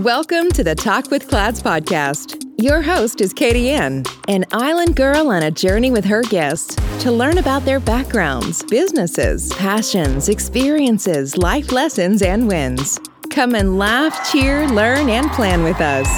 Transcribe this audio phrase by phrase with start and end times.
[0.00, 2.42] Welcome to the Talk with Clads podcast.
[2.56, 7.12] Your host is Katie Ann, an island girl on a journey with her guests to
[7.12, 12.98] learn about their backgrounds, businesses, passions, experiences, life lessons, and wins.
[13.28, 16.08] Come and laugh, cheer, learn, and plan with us.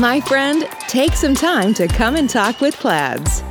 [0.00, 3.42] My friend, take some time to come and talk with Clads.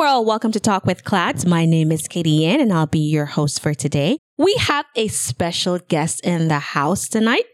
[0.00, 0.26] World.
[0.26, 1.44] Welcome to Talk with Clads.
[1.44, 4.16] My name is Katie Ann, and I'll be your host for today.
[4.38, 7.44] We have a special guest in the house tonight.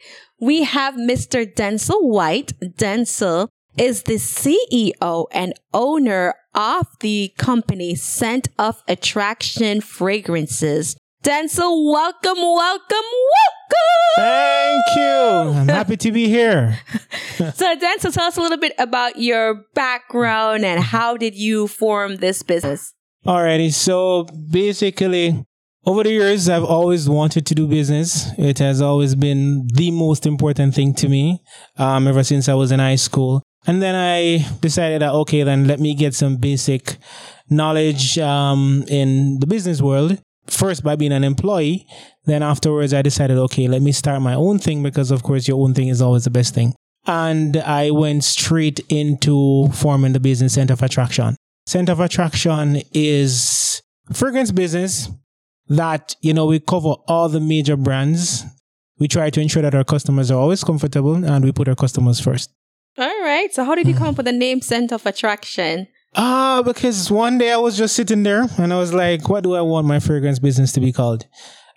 [0.41, 1.45] We have Mr.
[1.45, 2.53] Denzel White.
[2.61, 10.97] Denzel is the CEO and owner of the company Scent of Attraction Fragrances.
[11.27, 14.15] Denzel, welcome, welcome, welcome.
[14.15, 15.59] Thank you.
[15.59, 16.79] I'm happy to be here.
[17.55, 22.17] So, Denzel, tell us a little bit about your background and how did you form
[22.17, 22.95] this business?
[23.27, 23.75] Alrighty.
[23.75, 25.45] So basically,
[25.85, 28.31] over the years, I've always wanted to do business.
[28.39, 31.43] It has always been the most important thing to me,
[31.77, 33.43] um, ever since I was in high school.
[33.67, 36.97] And then I decided that, okay, then let me get some basic
[37.51, 40.19] knowledge, um, in the business world.
[40.49, 41.87] First by being an employee.
[42.25, 45.63] Then afterwards, I decided, okay, let me start my own thing because of course your
[45.63, 46.75] own thing is always the best thing.
[47.07, 51.37] And I went straight into forming the business Scent of Attraction.
[51.67, 53.81] Scent of Attraction is
[54.13, 55.09] fragrance business
[55.69, 58.45] that, you know, we cover all the major brands.
[58.99, 62.21] We try to ensure that our customers are always comfortable and we put our customers
[62.21, 62.51] first.
[62.99, 63.53] All right.
[63.53, 65.87] So, how did you come up with the name Scent of Attraction?
[66.19, 69.55] Ah, because one day I was just sitting there and I was like, what do
[69.55, 71.27] I want my fragrance business to be called?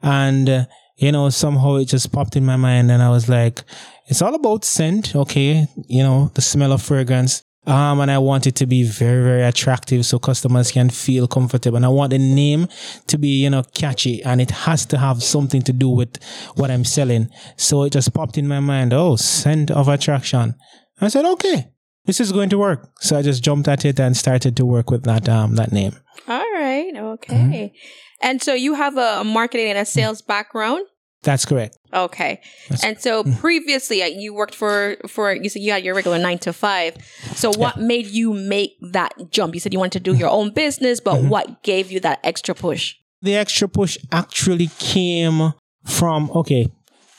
[0.02, 3.64] And, uh, you know, somehow it just popped in my mind and I was like,
[4.08, 5.14] it's all about scent.
[5.14, 5.68] Okay.
[5.88, 7.44] You know, the smell of fragrance.
[7.68, 11.76] Um, and I want it to be very, very attractive so customers can feel comfortable.
[11.76, 12.70] And I want the name
[13.08, 16.16] to be, you know, catchy and it has to have something to do with
[16.56, 17.30] what I'm selling.
[17.58, 18.94] So it just popped in my mind.
[18.94, 20.56] Oh, scent of attraction.
[21.02, 21.72] I said, okay,
[22.10, 22.90] this is going to work.
[23.02, 25.94] So I just jumped at it and started to work with that, um, that name.
[26.28, 26.92] All right.
[26.96, 27.72] Okay.
[28.20, 30.86] And so, you have a, marketing and a sales background?
[31.22, 31.78] That's correct.
[31.94, 32.42] Okay.
[32.84, 36.40] and so, previously, uh, you worked for, for, you said you had your regular nine
[36.40, 36.98] to five.
[37.36, 39.54] So, what made you make that jump?
[39.54, 42.56] You said you wanted to do your own business, but what gave you that extra
[42.56, 42.96] push?
[43.22, 45.54] the extra push actually came
[45.86, 46.68] from okay,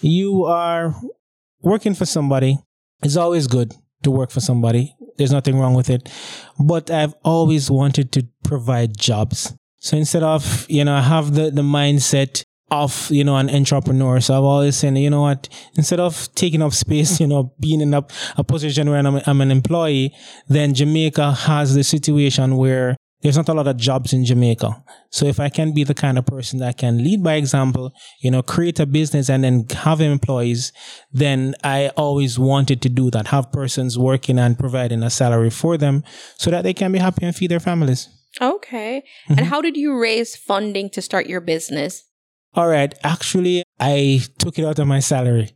[0.01, 0.95] you are
[1.63, 2.59] working for somebody.
[3.03, 4.95] It's always good to work for somebody.
[5.17, 6.09] There's nothing wrong with it.
[6.59, 9.55] But I've always wanted to provide jobs.
[9.79, 14.21] So instead of, you know, I have the, the mindset of, you know, an entrepreneur.
[14.21, 17.81] So I've always said, you know what, instead of taking up space, you know, being
[17.81, 18.05] in a,
[18.37, 20.15] a position where I'm, I'm an employee,
[20.49, 24.83] then Jamaica has the situation where there's not a lot of jobs in Jamaica.
[25.11, 28.31] So if I can be the kind of person that can lead by example, you
[28.31, 30.73] know, create a business and then have employees,
[31.13, 33.29] then I always wanted to do that.
[33.29, 36.03] Have persons working and providing a salary for them
[36.37, 38.09] so that they can be happy and feed their families.
[38.41, 39.05] Okay.
[39.29, 39.49] And mm-hmm.
[39.49, 42.05] how did you raise funding to start your business?
[42.55, 42.95] All right.
[43.05, 45.51] Actually, I took it out of my salary.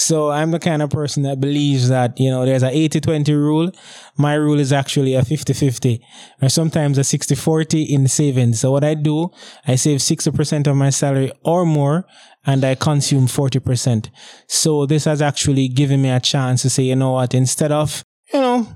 [0.00, 3.72] So I'm the kind of person that believes that, you know, there's a 80-20 rule.
[4.16, 5.98] My rule is actually a 50-50
[6.40, 8.60] or sometimes a 60-40 in savings.
[8.60, 9.30] So what I do,
[9.66, 12.06] I save 60% of my salary or more
[12.46, 14.10] and I consume 40%.
[14.46, 18.04] So this has actually given me a chance to say, you know what, instead of,
[18.32, 18.68] you know,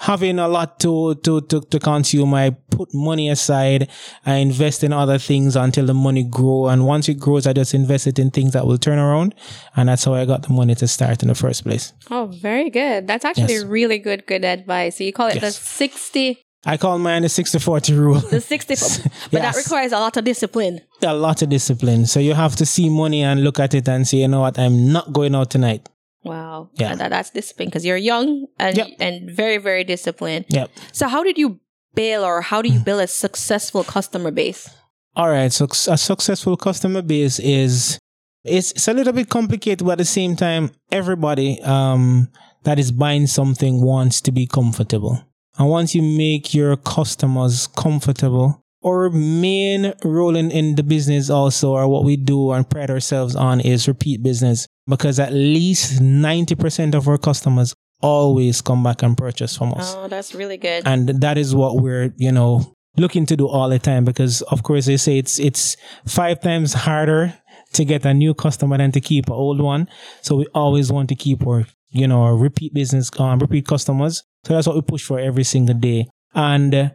[0.00, 2.32] having a lot to, to, to, to consume.
[2.34, 3.88] I put money aside.
[4.24, 6.68] I invest in other things until the money grow.
[6.68, 9.34] And once it grows, I just invest it in things that will turn around.
[9.76, 11.92] And that's how I got the money to start in the first place.
[12.10, 13.06] Oh, very good.
[13.06, 13.64] That's actually Yes.
[13.64, 14.96] really good, good advice.
[14.96, 18.20] So you call it the 60, I call mine the 60-40 rule.
[18.20, 18.74] the 60,
[19.32, 20.80] but that requires a lot of discipline.
[21.02, 22.06] a lot of discipline.
[22.06, 24.58] So you have to see money and look at it and say, you know what,
[24.58, 25.88] I'm not going out tonight.
[26.22, 26.70] Wow.
[26.74, 26.94] Yeah.
[26.94, 28.88] That, that's discipline because you're young and, Yep.
[29.00, 30.44] and very, very disciplined.
[30.48, 30.70] Yep.
[30.92, 31.60] So how did you
[31.94, 34.68] build or how do you build a successful customer base?
[35.16, 35.52] All right.
[35.52, 37.98] So a successful customer base is
[38.44, 42.28] it's, it's a little bit complicated, but at the same time, everybody um,
[42.64, 45.22] that is buying something wants to be comfortable.
[45.58, 51.72] And once you make your customers comfortable, our main role in, in the business also,
[51.72, 54.66] or what we do and pride ourselves on, is repeat business.
[54.88, 59.94] Because at least 90% of our customers always come back and purchase from us.
[59.96, 60.82] Oh, that's really good.
[60.86, 64.04] and that is what we're you know looking to do all the time.
[64.04, 65.76] Because of course they say it's it's
[66.06, 67.34] five times harder
[67.74, 69.86] to get a new customer than to keep an old one.
[70.22, 74.22] So we always want to keep our you know our repeat business um, repeat customers.
[74.44, 76.08] So that's what we push for every single day.
[76.34, 76.88] And uh,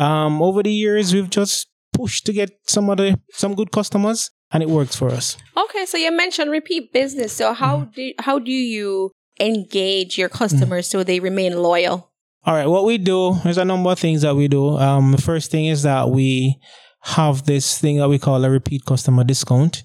[0.00, 4.62] Um, over the years, we've just pushed to get some other some good customers, and
[4.62, 5.36] it works for us.
[5.56, 7.32] Okay, so you mentioned repeat business.
[7.32, 7.90] So how Mm-hmm.
[7.94, 12.10] do how do you engage your customers so they remain loyal?
[12.44, 14.76] All right, what we do, there's a number of things that we do.
[14.78, 16.56] Um, the first thing is that we
[17.02, 19.82] have this thing that we call a repeat customer discount.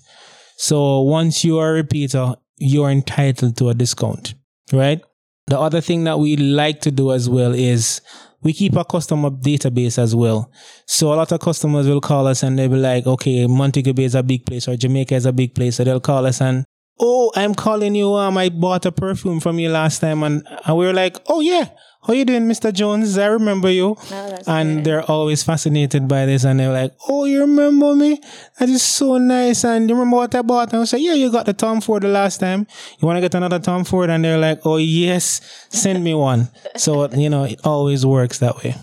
[0.58, 4.36] So once you are a repeater, you're entitled to a discount,
[4.72, 5.02] right?
[5.48, 8.00] The other thing that we like to do as well is
[8.46, 10.52] we keep a customer database as well.
[10.86, 14.04] So a lot of customers will call us and they'll be like, okay, Montego Bay
[14.04, 15.78] is a big place or Jamaica is a big place.
[15.78, 16.64] So they'll call us and,
[17.00, 18.14] oh, I'm calling you.
[18.14, 20.22] Um, I bought a perfume from you last time.
[20.22, 21.70] And, and we were like, oh yeah,
[22.06, 22.72] how you doing, Mr.
[22.74, 23.18] Jones?
[23.18, 23.96] I remember you.
[24.10, 26.44] that's and they're always fascinated by this.
[26.44, 28.22] And they're like, oh, you remember me?
[28.60, 29.64] That is so nice.
[29.64, 30.72] And you remember what I bought?
[30.74, 32.68] And I say, yeah, you got the Tom Ford the last time.
[33.00, 34.10] You want to get another Tom Ford?
[34.10, 36.50] And they're like, oh, yes, send me one.
[36.76, 38.76] so, you know, it always works that way.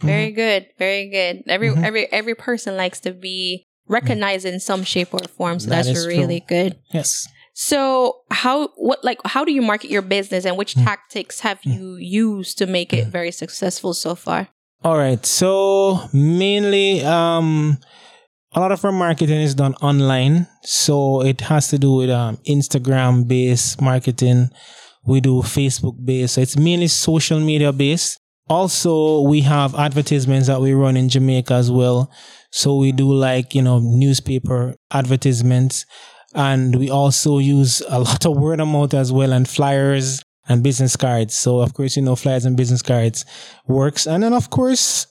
[0.00, 1.42] Very good, very good.
[1.46, 1.84] Every Mm-hmm.
[1.84, 6.06] every every person likes to be recognized in some shape or form, so That that's
[6.06, 6.78] really good.
[6.92, 7.28] Yes.
[7.52, 11.96] So how what like how do you market your business and which tactics have you
[11.96, 14.48] used to make it very successful so far?
[14.82, 15.24] All right.
[15.26, 17.78] So mainly, um,
[18.54, 20.46] a lot of our marketing is done online.
[20.62, 24.48] So it has to do with um, Instagram based marketing.
[25.04, 26.34] We do Facebook based.
[26.34, 28.18] So it's mainly social media based.
[28.48, 32.10] Also, we have advertisements that we run in Jamaica as well.
[32.50, 35.86] So we do like, you know, newspaper advertisements.
[36.34, 40.62] And we also use a lot of word of mouth as well and flyers and
[40.62, 41.34] business cards.
[41.34, 43.24] So of course, you know, flyers and business cards
[43.66, 44.06] works.
[44.06, 45.06] And then of course,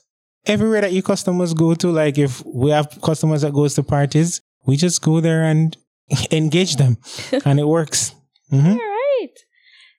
[0.46, 4.40] everywhere that your customers go to, like if we have customers that goes to parties,
[4.66, 5.76] we just go there and
[6.30, 6.96] engage them
[7.44, 8.14] and it works.
[8.50, 9.28] hmm All right.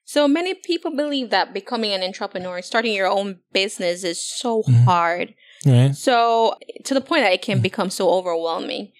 [0.04, 4.84] So many people believe that becoming an entrepreneur, starting your own business is so Mhm.
[4.84, 5.34] hard.
[5.64, 5.94] Right.
[5.94, 8.92] So to the point that it can become so overwhelming.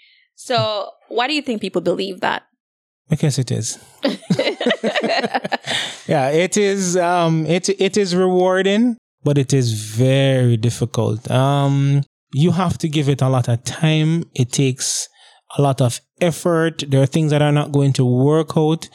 [0.44, 2.42] So why do you think people believe that?
[3.08, 3.78] Because it is.
[6.08, 11.30] Yeah, it is um it it is rewarding, but it is very difficult.
[11.30, 12.02] Um
[12.34, 14.24] you have to give it a lot of time.
[14.34, 15.08] It takes
[15.56, 16.84] a lot of effort.
[16.88, 18.88] There are things that are not going to work out.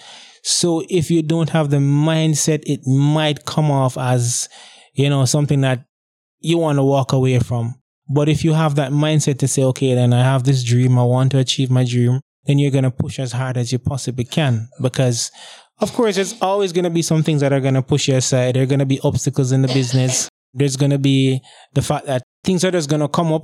[0.43, 4.49] So if you don't have the mindset, it might come off as,
[4.93, 5.85] you know, something that
[6.39, 7.75] you want to walk away from.
[8.09, 11.03] But if you have that mindset to say, okay, then I have this dream, I
[11.03, 14.23] want to achieve my dream, then you're going to push as hard as you possibly
[14.23, 14.69] can.
[14.81, 15.31] Because,
[15.79, 18.15] of course, there's always going to be some things that are going to push you
[18.15, 18.55] aside.
[18.55, 20.29] There are going to be obstacles in the business.
[20.53, 21.41] There's going to be
[21.73, 23.43] the fact that things are just going to come up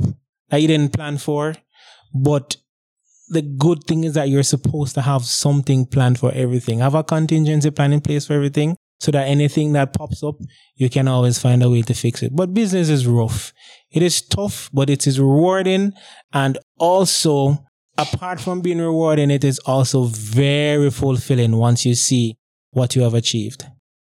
[0.50, 1.56] that you didn't plan for.
[2.16, 2.56] But
[3.30, 6.80] the good thing is that you're supposed to have something planned for everything.
[6.80, 10.36] Have a contingency plan in place for everything so that anything that pops up,
[10.76, 12.34] you can always find a way to fix it.
[12.34, 13.52] But business is rough.
[13.94, 15.94] It is tough, but it is rewarding.
[16.34, 17.64] And also,
[17.98, 22.36] apart from being rewarding, it is also very fulfilling once you see
[22.72, 23.66] what you have achieved.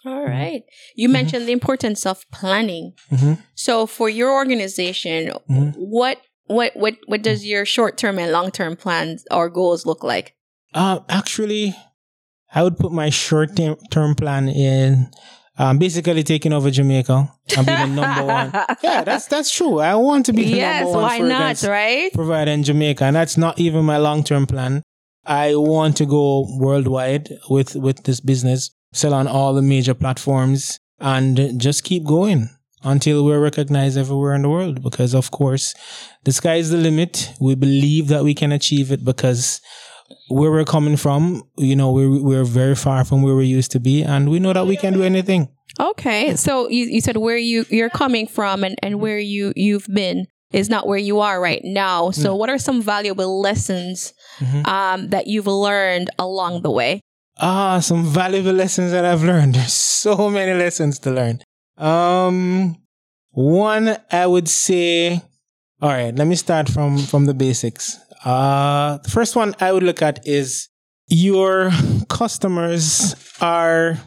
[0.05, 0.63] All right.
[0.97, 2.93] You mentioned the importance of planning.
[3.11, 3.39] Mhm.
[3.55, 5.75] So for your organization, Mhm.
[5.77, 10.03] what what what what does your short term and long term plans or goals look
[10.03, 10.35] like?
[10.75, 11.75] Uh, actually,
[12.55, 13.51] I would put my short
[13.91, 15.11] term plan in
[15.59, 18.53] um, basically taking over Jamaica and being the number one.
[18.83, 19.79] Yeah, that's that's true.
[19.81, 22.13] I want to be the yes, number one why for not, right?
[22.13, 24.83] provider in Jamaica, and that's not even my long term plan.
[25.25, 30.79] I want to go worldwide with with this business, sell on all the major platforms,
[30.99, 32.49] and just keep going
[32.83, 34.83] until we're recognized everywhere in the world.
[34.83, 35.75] Because of course,
[36.25, 37.33] the sky is the limit.
[37.41, 39.61] We believe that we can achieve it because
[40.29, 43.81] where we're coming from, you know, we're we're very far from where we used to
[43.81, 45.49] be, and we know that we can do anything.
[45.81, 46.37] Okay.
[46.37, 50.27] So you, you said where you you're coming from and, and where you you've been
[50.53, 52.11] is not where you are right now.
[52.11, 54.67] So what are some valuable lessons Mhm.
[54.67, 57.01] um, that you've learned along the way?
[57.41, 59.55] Ah, some valuable lessons that I've learned.
[59.55, 59.73] There's
[60.05, 61.41] so many lessons to learn.
[61.79, 62.77] Um,
[63.31, 65.23] one I would say,
[65.81, 67.99] all right, let me start from from the basics.
[68.25, 70.69] Uh, the first one I would look at is
[71.09, 71.71] your
[72.09, 73.99] customers are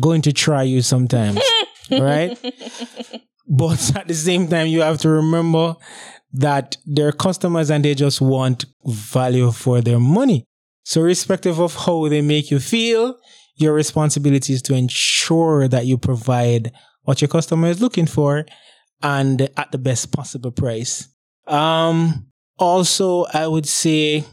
[0.00, 1.40] going to try you sometimes,
[1.90, 2.38] right?
[3.48, 5.76] But at the same time, you have to remember
[6.32, 10.44] that they're customers and they just want value for their money.
[10.84, 13.16] So, irrespective of how they make you feel,
[13.56, 18.44] your responsibility is to ensure that you provide what your customer is looking for
[19.02, 21.08] and at the best possible price.
[21.46, 22.26] Um,
[22.58, 24.24] also, I would say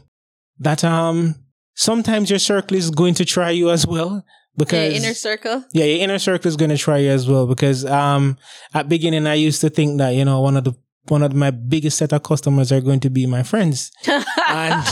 [0.58, 1.34] that um,
[1.74, 4.24] sometimes your circle is going to try you as well
[4.56, 5.64] because Yeah, inner circle.
[5.72, 8.36] yeah, your inner circle is going to try you as well because um,
[8.72, 10.74] at beginning I used to think that you know one of the
[11.08, 13.90] one of my biggest set of customers are going to be my friends.
[14.06, 14.82] and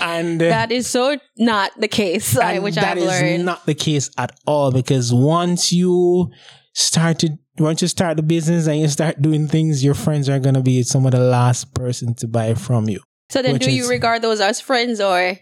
[0.00, 3.44] and uh, that is so not the case, and which that I've is learned.
[3.44, 6.30] not the case at all because once you
[6.74, 10.38] start to once you start the business and you start doing things, your friends are
[10.38, 13.00] gonna be some of the last person to buy from you.
[13.30, 15.38] so then, do you is- regard those as friends or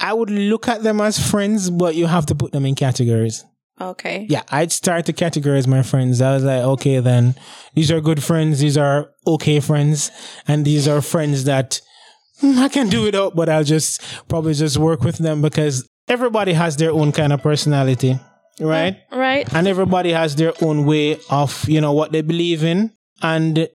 [0.00, 3.44] I would look at them as friends, but you have to put them in categories.
[3.80, 4.26] okay?
[4.28, 6.20] Yeah, I'd start to categorize my friends.
[6.20, 7.34] I was like, okay, then
[7.74, 10.10] these are good friends, these are okay friends,
[10.46, 11.80] and these are friends that
[12.40, 16.52] hmm, I can do without, but I'll just probably just work with them because everybody
[16.52, 18.18] has their own kind of personality,
[18.60, 18.96] right?
[19.12, 19.52] Right.
[19.54, 22.92] And everybody has their own way of, you know, what they believe in.
[23.22, 23.68] And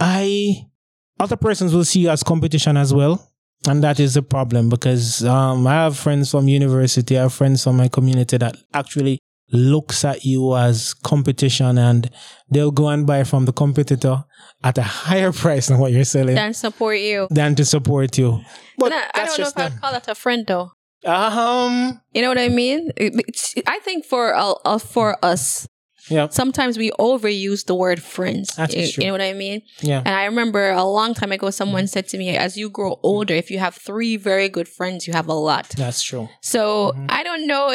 [0.00, 0.66] I,
[1.20, 3.30] other persons will see you as competition as well.
[3.66, 7.64] And that is the problem because um, I have friends from university, I have friends
[7.64, 9.18] from my community that actually
[9.52, 12.10] looks at you as competition and
[12.50, 14.24] they'll go and buy from the competitor
[14.62, 17.26] at a higher price than what you're selling Then support you.
[17.30, 18.40] than to support you.
[18.78, 20.72] But I, I don't know if I'd call that a friend though.
[21.04, 22.90] Um, You know what I mean?
[22.96, 25.66] It's- I think for uh, uh, for us,
[26.10, 28.56] yeah, sometimes we overuse the word friends.
[28.56, 29.00] That is you, true.
[29.04, 29.62] you know what I mean?
[29.80, 32.98] yeah, And I remember a long time ago, someone said to me, "As you grow
[33.02, 36.28] older, if you have three very good friends, you have a lot." that's true.
[36.42, 37.06] So Mhm.
[37.08, 37.66] I don't know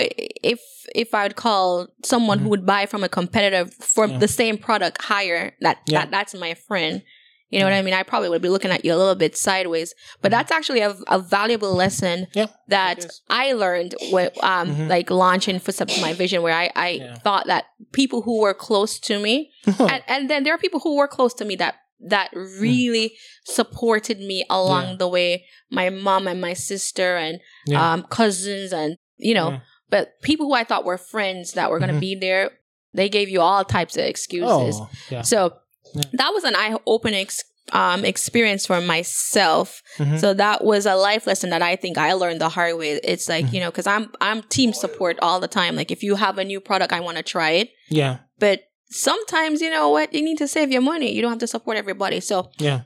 [0.43, 0.59] if
[0.95, 4.13] if I would call someone who would buy from a competitor for Mm-hmm.
[4.13, 4.19] Yeah.
[4.25, 6.00] the same product higher that, Yeah.
[6.00, 7.01] that that's my friend.
[7.50, 7.94] You know what I mean?
[7.96, 10.96] I probably would be looking at you a little bit sideways, but that's actually a,
[11.08, 13.06] a valuable lesson Yeah, that.
[13.29, 14.88] I learned when um Mhm.
[14.89, 17.15] like launching Footsteps to My Vision, where I I Yeah.
[17.15, 20.96] thought that people who were close to me, and, and then there are people who
[20.98, 23.13] were close to me that that really
[23.46, 24.96] supported me along Yeah.
[24.98, 25.46] the way.
[25.72, 27.94] My mom and my sister and Yeah.
[27.94, 29.60] um cousins and you know, Yeah.
[29.89, 32.00] but people who I thought were friends that were gonna Mhm.
[32.00, 32.51] be there,
[32.94, 34.75] they gave you all types of excuses.
[34.79, 35.24] Oh, yeah.
[35.24, 35.53] So
[35.93, 36.03] Yeah.
[36.13, 39.84] that was an eye opening ex- um, experience for myself.
[39.98, 40.19] Mhm.
[40.19, 43.00] So that was a life lesson that I think I learned the hard way.
[43.03, 43.55] It's like Mm-hmm.
[43.55, 45.75] you know, because I'm I'm team support all the time.
[45.75, 49.62] Like if you have a new product, I want to try it, yeah, but sometimes
[49.62, 51.13] you know what, you need to save your money.
[51.13, 52.19] You don't have to support everybody.
[52.22, 52.81] So yeah,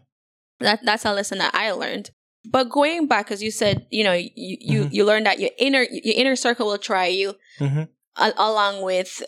[0.60, 2.12] that that's a lesson that I learned.
[2.46, 4.94] But going back, as you said, you know, you you, Mhm.
[4.94, 7.84] you learned that your inner your inner circle will try you hmm
[8.18, 9.24] a- along with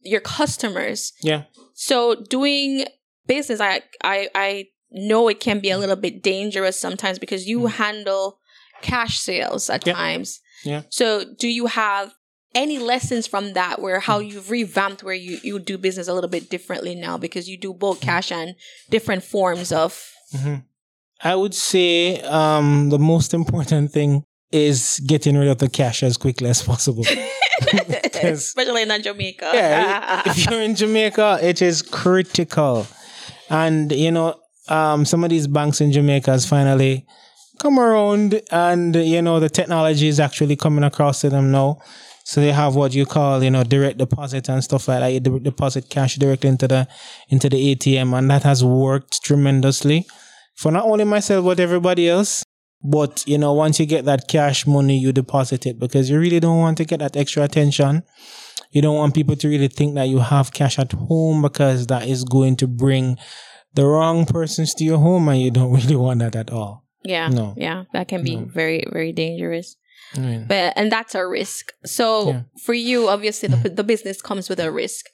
[0.00, 1.12] your customers.
[1.22, 1.42] yeah,
[1.74, 2.86] So doing
[3.26, 7.66] business, I I I know it can be a little bit dangerous sometimes because you
[7.66, 8.38] handle
[8.82, 9.92] cash sales at Mm.
[9.94, 10.40] Times.
[10.64, 10.82] Yeah.
[10.88, 12.14] So do you have
[12.54, 16.30] any lessons from that where how you've revamped where you, you do business a little
[16.30, 18.54] bit differently now because you do both cash and
[18.90, 20.00] different forms of
[20.32, 20.56] hmm
[21.22, 26.16] I would say um, the most important thing is getting rid of the cash as
[26.16, 27.04] quickly as possible.
[28.22, 29.50] Especially in Jamaica.
[29.54, 32.86] yeah, if you're in Jamaica, it is critical.
[33.50, 34.34] And, you know,
[34.68, 37.06] um, some of these banks in Jamaica has finally
[37.58, 41.78] come around and, you know, the technology is actually coming across to them now.
[42.24, 45.12] So they have what you call, you know, direct deposit and stuff like that.
[45.12, 46.88] You deposit cash directly into the,
[47.28, 48.16] into the ATM.
[48.16, 50.06] And that has worked tremendously
[50.56, 52.42] for not only myself, but everybody else.
[52.82, 56.40] But, you know, once you get that cash money, you deposit it because you really
[56.40, 58.02] don't want to get that extra attention.
[58.74, 62.06] You don't want people to really think that you have cash at home because that
[62.08, 63.16] is going to bring
[63.74, 66.84] the wrong persons to your home and you don't really want that at all.
[67.04, 67.28] yeah.
[67.28, 67.54] No.
[67.56, 67.84] Yeah.
[67.92, 68.44] That can be No.
[68.60, 69.76] very, very dangerous.
[70.16, 71.72] I mean, But and that's a risk.
[71.98, 72.42] So Yeah.
[72.66, 73.76] for you, obviously the, mm.
[73.76, 75.06] the business comes with a risk.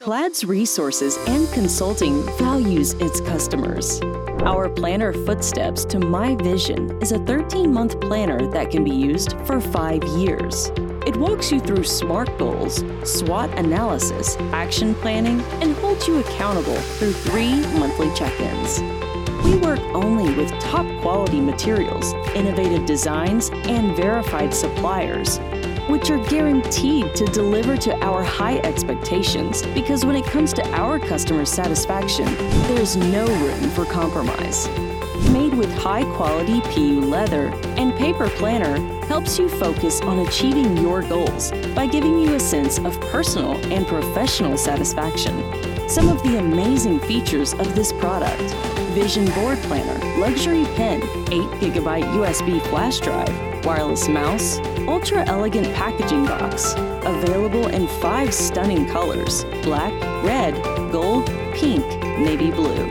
[0.00, 4.00] Clads Resources and Consulting values its customers.
[4.44, 9.32] Our planner Footsteps to My Vision is a 13 month planner that can be used
[9.46, 10.70] for five years.
[11.06, 17.14] It walks you through SMART goals, SWOT analysis, action planning, and holds you accountable through
[17.14, 18.80] three monthly check ins.
[19.44, 25.40] We work only with top quality materials, innovative designs, and verified suppliers
[25.88, 30.98] which are guaranteed to deliver to our high expectations because when it comes to our
[30.98, 32.26] customer satisfaction,
[32.68, 34.68] there's no room for compromise.
[35.30, 38.76] Made with high quality PU leather and paper planner
[39.06, 43.86] helps you focus on achieving your goals by giving you a sense of personal and
[43.86, 45.75] professional satisfaction.
[45.88, 48.42] Some of the amazing features of this product
[48.92, 56.74] Vision Board Planner, Luxury Pen, 8GB USB flash drive, wireless mouse, ultra elegant packaging box,
[57.04, 59.92] available in five stunning colors black,
[60.24, 61.84] red, gold, pink,
[62.18, 62.86] navy blue.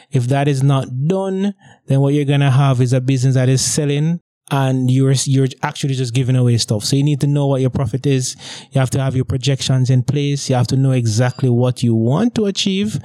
[0.10, 1.54] If that is not done,
[1.86, 4.20] then what you're going to have is a business that is selling
[4.50, 6.86] and you're you're actually just giving away stuff.
[6.86, 8.36] So you need to know what your profit is.
[8.72, 10.50] You have to have your projections in place.
[10.50, 12.98] You have to know exactly what you want to achieve.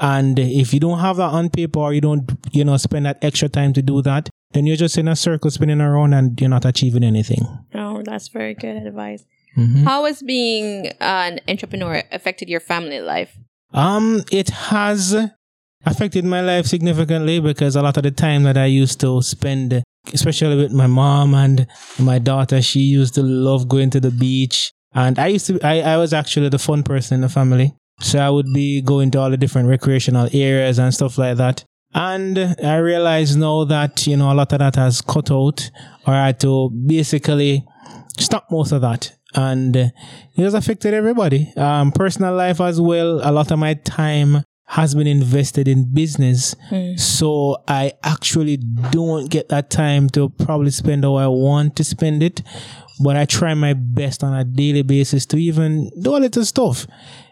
[0.00, 3.18] And if you don't have that on paper or you don't, you know, spend that
[3.22, 6.48] extra time to do that, then you're just in a circle spinning around and you're
[6.48, 7.46] not achieving anything.
[7.74, 9.26] Oh, that's very good advice.
[9.84, 13.36] How has being an entrepreneur affected your family life?
[13.72, 15.16] Um, it has
[15.86, 19.82] affected my life significantly because a lot of the time that I used to spend,
[20.12, 21.66] especially with my mom and
[21.98, 24.72] my daughter, she used to love going to the beach.
[24.94, 27.74] And I used to, I, I was actually the fun person in the family.
[28.00, 31.64] So I would be going to all the different recreational areas and stuff like that.
[31.94, 35.70] And I realize now that, you know, a lot of that has cut out
[36.06, 37.64] or I had to basically
[38.18, 39.12] stop most of that.
[39.34, 39.92] And it
[40.36, 41.52] has affected everybody.
[41.56, 43.20] Um, personal life as well.
[43.22, 46.54] A lot of my time has been invested in business.
[46.96, 48.56] So I actually
[48.90, 52.42] don't get that time to probably spend how I want to spend it.
[53.02, 56.86] But I try my best on a daily basis to even do a little stuff,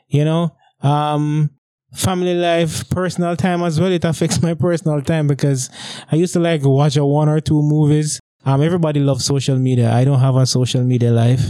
[0.08, 1.50] you know, um,
[1.94, 3.92] family life, personal time as well.
[3.92, 5.70] It affects my personal time because
[6.10, 8.18] I used to like watch a one or two movies.
[8.44, 9.92] Um, everybody loves social media.
[9.92, 11.40] I don't have a social media life.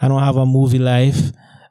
[0.00, 1.18] I don't have a movie life.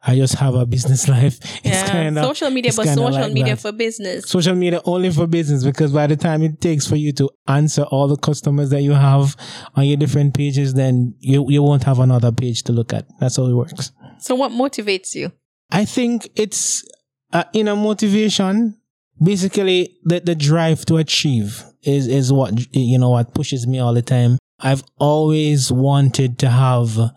[0.10, 1.40] I just have a business life.
[1.44, 3.62] It's Yeah, kinda- social media, but social like media that.
[3.62, 4.30] for business.
[4.30, 7.84] social media only for business because by the time it takes for you to answer
[7.84, 9.36] all the customers that you have
[9.76, 13.06] on your different pages, then you, you won't have another page to look at.
[13.20, 13.92] That's how it works.
[14.20, 15.32] So, what motivates you?
[15.72, 16.86] I think it's
[17.34, 18.78] uh, inner motivation.
[19.22, 23.94] Basically, the, the drive to achieve is, is what, you know, what pushes me all
[23.94, 24.38] the time.
[24.60, 27.12] I've always wanted to have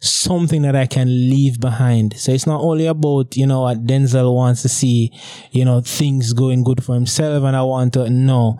[0.00, 2.18] something that I can leave behind.
[2.18, 5.12] So it's not only about, you know, what Denzel wants to see,
[5.52, 8.58] you know, things going good for himself and I want to, no.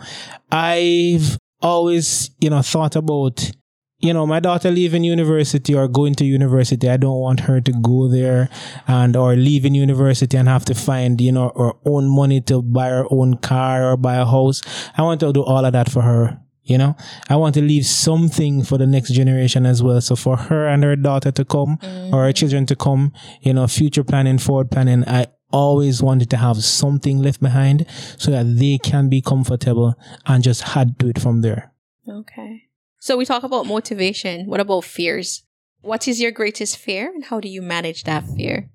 [0.50, 3.50] I've always, you know, thought about,
[3.98, 7.72] you know, my daughter leaving university or going to university, I don't want her to
[7.72, 8.48] go there
[8.86, 12.88] and or leaving university and have to find, you know, her own money to buy
[12.88, 14.62] her own car or buy a house.
[14.96, 16.41] I want to do all of that for her.
[16.64, 16.96] You know,
[17.28, 20.00] I want to leave something for the next generation as well.
[20.00, 21.78] So for her and her daughter to come
[22.12, 26.36] or her children to come, you know, future planning, forward planning, I always wanted to
[26.36, 29.94] have something left behind so that they can be comfortable
[30.26, 31.72] and just had to it from there.
[32.08, 32.62] Okay.
[32.98, 34.46] So, we talk about motivation.
[34.46, 35.44] What about fears?
[35.80, 38.70] What is your greatest fear and how do you manage that fear?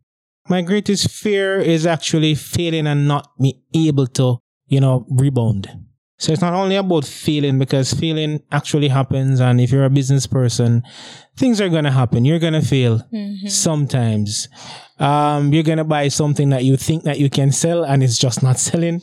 [0.49, 5.69] My greatest fear is actually failing and not be able to, you know, rebound.
[6.19, 9.39] So it's not only about feeling because feeling actually happens.
[9.39, 10.83] And if you're a business person,
[11.35, 12.25] things are going to happen.
[12.25, 13.01] You're going to fail
[13.47, 14.49] sometimes.
[14.99, 18.17] Um, you're going to buy something that you think that you can sell and it's
[18.17, 19.01] just not selling.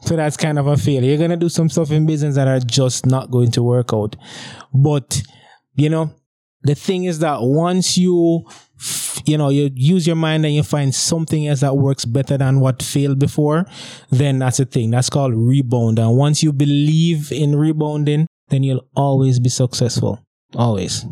[0.00, 1.08] So that's kind of a failure.
[1.08, 3.92] You're going to do some stuff in business that are just not going to work
[3.92, 4.16] out.
[4.74, 5.22] But,
[5.76, 6.12] you know,
[6.66, 8.44] the thing is that once you
[9.24, 12.60] you know you use your mind and you find something else that works better than
[12.60, 13.64] what failed before
[14.10, 18.86] then that's a thing that's called rebound and once you believe in rebounding then you'll
[18.94, 20.20] always be successful
[20.54, 21.04] always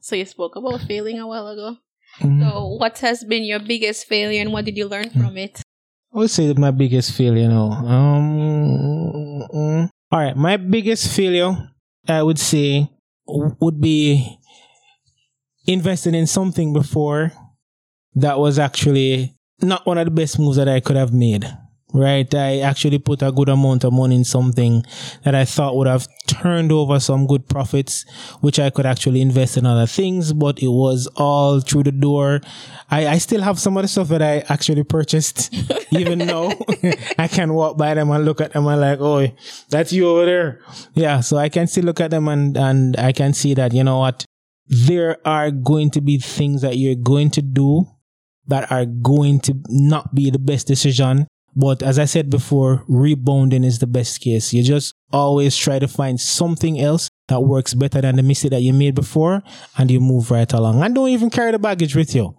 [0.00, 1.78] So, you spoke about failing a while ago.
[2.20, 2.40] Mhm.
[2.44, 5.62] So, what has been your biggest failure and what did you learn from it?
[6.12, 7.72] I would say that my biggest failure, you know.
[7.72, 11.56] Um, mm, all right, my biggest failure,
[12.06, 12.90] I would say,
[13.26, 14.38] would be
[15.66, 17.32] investing in something before
[18.14, 21.46] that was actually not one of the best moves that I could have made.
[21.92, 22.34] Right.
[22.34, 24.84] I actually put a good amount of money in something
[25.22, 28.04] that I thought would have turned over some good profits,
[28.40, 32.40] which I could actually invest in other things, but it was all through the door.
[32.90, 35.54] I, I still have some of the stuff that I actually purchased,
[35.92, 36.52] even though
[37.18, 39.28] I can walk by them and look at them and like, oh,
[39.68, 40.62] that's you over there.
[40.94, 41.20] Yeah.
[41.20, 44.00] So I can still look at them and, and I can see that, you know
[44.00, 44.23] what?
[44.66, 47.86] There are going to be things that you're going to do
[48.46, 53.64] that are going to not be the best decision but as I said before, rebounding
[53.64, 54.52] is the best case.
[54.52, 58.62] You just always try to find something else that works better than the mistake that
[58.62, 59.42] you made before
[59.78, 60.82] and you move right along.
[60.82, 62.36] And don't even carry the baggage with you.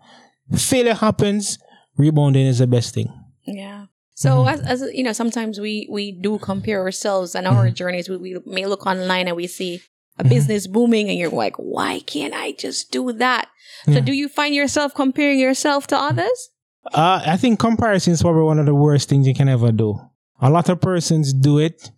[0.55, 1.57] Failure happens,
[1.97, 3.11] rebounding is the best thing.
[3.45, 3.85] Yeah.
[4.15, 4.65] So mm-hmm.
[4.65, 7.73] as, as you know, sometimes we we do compare ourselves and our mm-hmm.
[7.73, 8.09] journeys.
[8.09, 9.81] We, we may look online and we see
[10.17, 10.29] a mm-hmm.
[10.29, 13.47] business booming and you're like, why can't I just do that?
[13.85, 16.49] So do you find yourself comparing yourself to others?
[16.91, 19.99] Uh, I think comparison is probably one of the worst things you can ever do.
[20.41, 21.91] A lot of persons do it,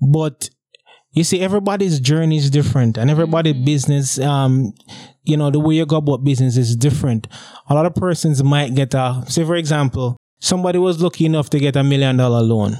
[0.00, 0.50] but
[1.12, 3.64] you see, everybody's journey is different and everybody's mm-hmm.
[3.64, 4.72] business, um,
[5.24, 7.28] you know, the way you go about business is different.
[7.68, 11.58] A lot of persons might get a, say, for example, somebody was lucky enough to
[11.58, 12.76] get a million dollar loan,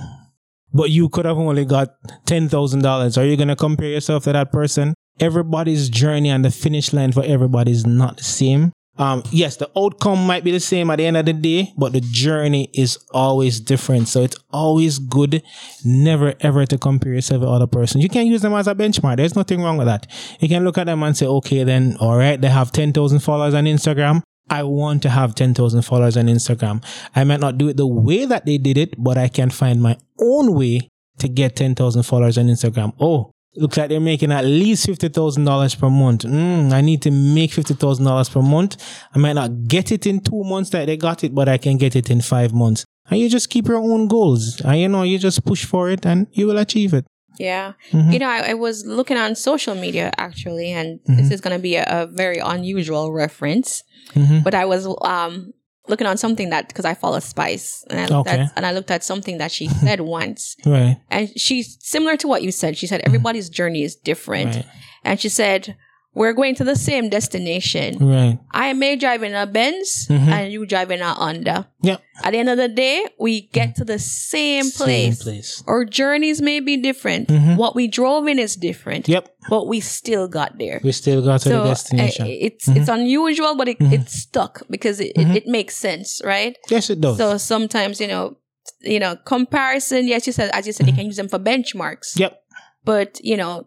[0.72, 1.94] but you could have only got
[2.26, 3.18] $10,000.
[3.18, 4.94] Are you going to compare yourself to that person?
[5.20, 8.72] Everybody's journey and the finish line for everybody is not the same.
[8.98, 11.92] Um, yes, the outcome might be the same at the end of the day, but
[11.92, 14.08] the journey is always different.
[14.08, 15.42] So it's always good
[15.84, 18.02] never ever to compare yourself with other person.
[18.02, 19.16] You can use them as a benchmark.
[19.16, 20.06] There's nothing wrong with that.
[20.40, 23.54] You can look at them and say, okay, then, all right, they have 10,000 followers
[23.54, 24.22] on Instagram.
[24.50, 26.84] I want to have 10,000 followers on Instagram.
[27.14, 29.80] I might not do it the way that they did it, but I can find
[29.80, 32.92] my own way to get 10,000 followers on Instagram.
[33.00, 36.22] Oh, looks like they're making at least $50,000 per month.
[36.22, 38.76] Mm, I need to make $50,000 per month.
[39.14, 41.76] I might not get it in two months that they got it, but I can
[41.76, 42.84] get it in five months.
[43.10, 44.60] And you just keep your own goals.
[44.60, 47.06] And you know, you just push for it and you will achieve it.
[47.38, 47.72] Yeah.
[47.90, 48.10] Mm-hmm.
[48.12, 51.16] You know, I, I, was looking on social media actually, and mm-hmm.
[51.16, 54.40] this is going to be a, a, very unusual reference, mm-hmm.
[54.40, 55.52] but I was um,
[55.88, 58.40] looking on something that because I follow Spice and I looked okay.
[58.40, 60.56] at and I looked at something that she said once.
[60.64, 60.98] Right.
[61.10, 62.76] And she's similar to what you said.
[62.76, 64.56] She said everybody's journey is different.
[64.56, 64.66] Right.
[65.04, 65.76] And she said
[66.14, 67.96] we're going to the same destination.
[67.98, 68.38] Right.
[68.50, 70.28] I may drive in a Benz mm-hmm.
[70.28, 71.70] and you drive in a Honda.
[71.82, 72.02] Yep.
[72.22, 75.18] At the end of the day, we get to the same place.
[75.18, 75.64] Same place.
[75.66, 77.28] Our journeys may be different.
[77.28, 77.56] Mm-hmm.
[77.56, 79.08] What we drove in is different.
[79.08, 79.34] Yep.
[79.48, 80.80] But we still got there.
[80.84, 82.26] We still got to so the destination.
[82.26, 82.80] it's mm-hmm.
[82.80, 83.94] it's unusual, but it, mm-hmm.
[83.94, 85.36] it's stuck because it, it, mm-hmm.
[85.36, 86.56] it makes sense, right?
[86.68, 87.16] Yes, it does.
[87.16, 88.36] So sometimes you know,
[88.82, 90.06] you know, comparison.
[90.06, 90.98] Yes, you said as you said, you mm-hmm.
[90.98, 92.18] can use them for benchmarks.
[92.18, 92.38] Yep.
[92.84, 93.66] But you know,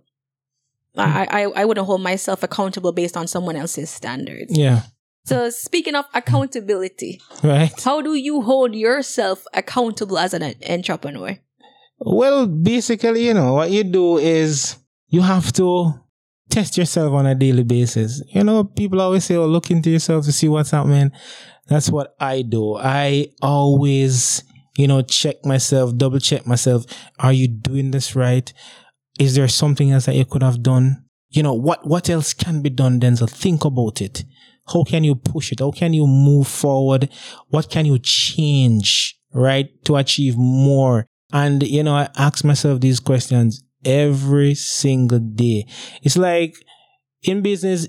[0.98, 1.04] Mm.
[1.04, 4.58] I, I, I wouldn't hold myself accountable based on someone else's standards.
[4.58, 4.84] Yeah.
[5.26, 7.72] So speaking of accountability, right?
[7.82, 11.40] How do you hold yourself accountable as an entrepreneur?
[12.00, 14.78] Well, basically, you know, what you do is
[15.08, 15.94] you have to
[16.50, 18.22] test yourself on a daily basis.
[18.28, 21.12] You know, people always say, oh, look into yourself to see what's happening.
[21.68, 22.76] That's what I do.
[22.78, 24.44] I always,
[24.78, 26.86] you know, check myself, double check myself.
[27.18, 28.54] Are you doing this right?
[29.20, 31.06] Is there something else that you could have done?
[31.30, 33.30] You know, what, what else can be done, Denzel?
[33.30, 34.24] Think about it.
[34.68, 35.60] How can you push it?
[35.60, 37.10] How can you move forward?
[37.50, 39.70] What can you change, right?
[39.86, 41.08] To achieve more.
[41.32, 45.68] And, you know, I ask myself these questions every single day.
[46.02, 46.56] It's like
[47.24, 47.88] in business,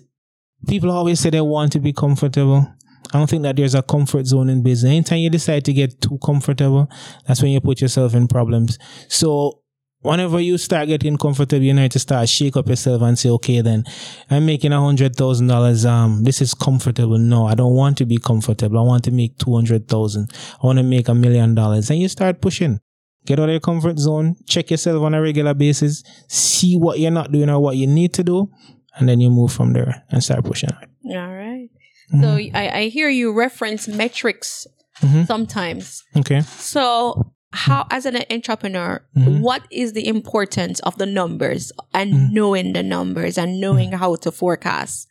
[0.69, 2.67] people always say they want to be comfortable.
[3.12, 4.91] I don't think that there's a comfort zone in business.
[4.91, 6.91] Anytime you decide to get too comfortable,
[7.27, 8.79] that's when you put yourself in problems.
[9.09, 9.62] So
[10.07, 13.61] whenever you start getting comfortable, you need to start shake up yourself and say, okay,
[13.61, 13.85] then
[14.31, 15.85] I'm making a hundred thousand dollars.
[15.85, 17.19] Um, this is comfortable.
[17.19, 18.79] No, I don't want to be comfortable.
[18.79, 20.31] I want to make 200,000.
[20.62, 21.90] I want to make a million dollars.
[21.90, 22.81] And you start pushing.
[23.27, 24.37] Get out of your comfort zone.
[24.47, 26.05] Check yourself on a regular basis.
[26.29, 28.49] See what you're not doing or what you need to do.
[28.97, 30.71] And then you move from there and start pushing.
[30.71, 31.69] All right.
[32.14, 32.23] mm-hmm.
[32.23, 34.66] So I, I hear you reference metrics
[35.03, 35.25] mm-hmm.
[35.25, 36.05] sometimes.
[36.16, 36.40] Okay.
[36.42, 39.41] So how as an entrepreneur mm-hmm.
[39.41, 42.35] what is the importance of the numbers and mm-hmm.
[42.35, 43.99] knowing the numbers and knowing mm-hmm.
[43.99, 45.09] how to forecast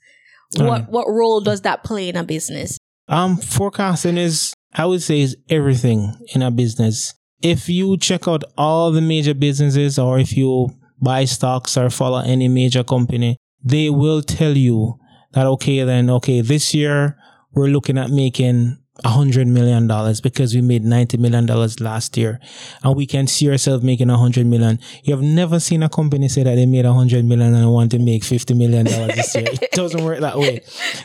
[0.57, 5.21] what what role does that play in a business um forecasting is i would say
[5.21, 10.35] is everything in a business if you check out all the major businesses or if
[10.37, 10.69] you
[11.01, 14.97] buy stocks or follow any major company they will tell you
[15.33, 17.17] that okay then okay this year
[17.53, 22.39] we're looking at making hundred million dollars because we made ninety million dollars last year,
[22.83, 24.79] and we can see ourselves making a hundred million.
[25.03, 27.91] You have never seen a company say that they made a hundred million and want
[27.91, 29.45] to make fifty million dollars this year.
[29.47, 30.61] It doesn't work that way.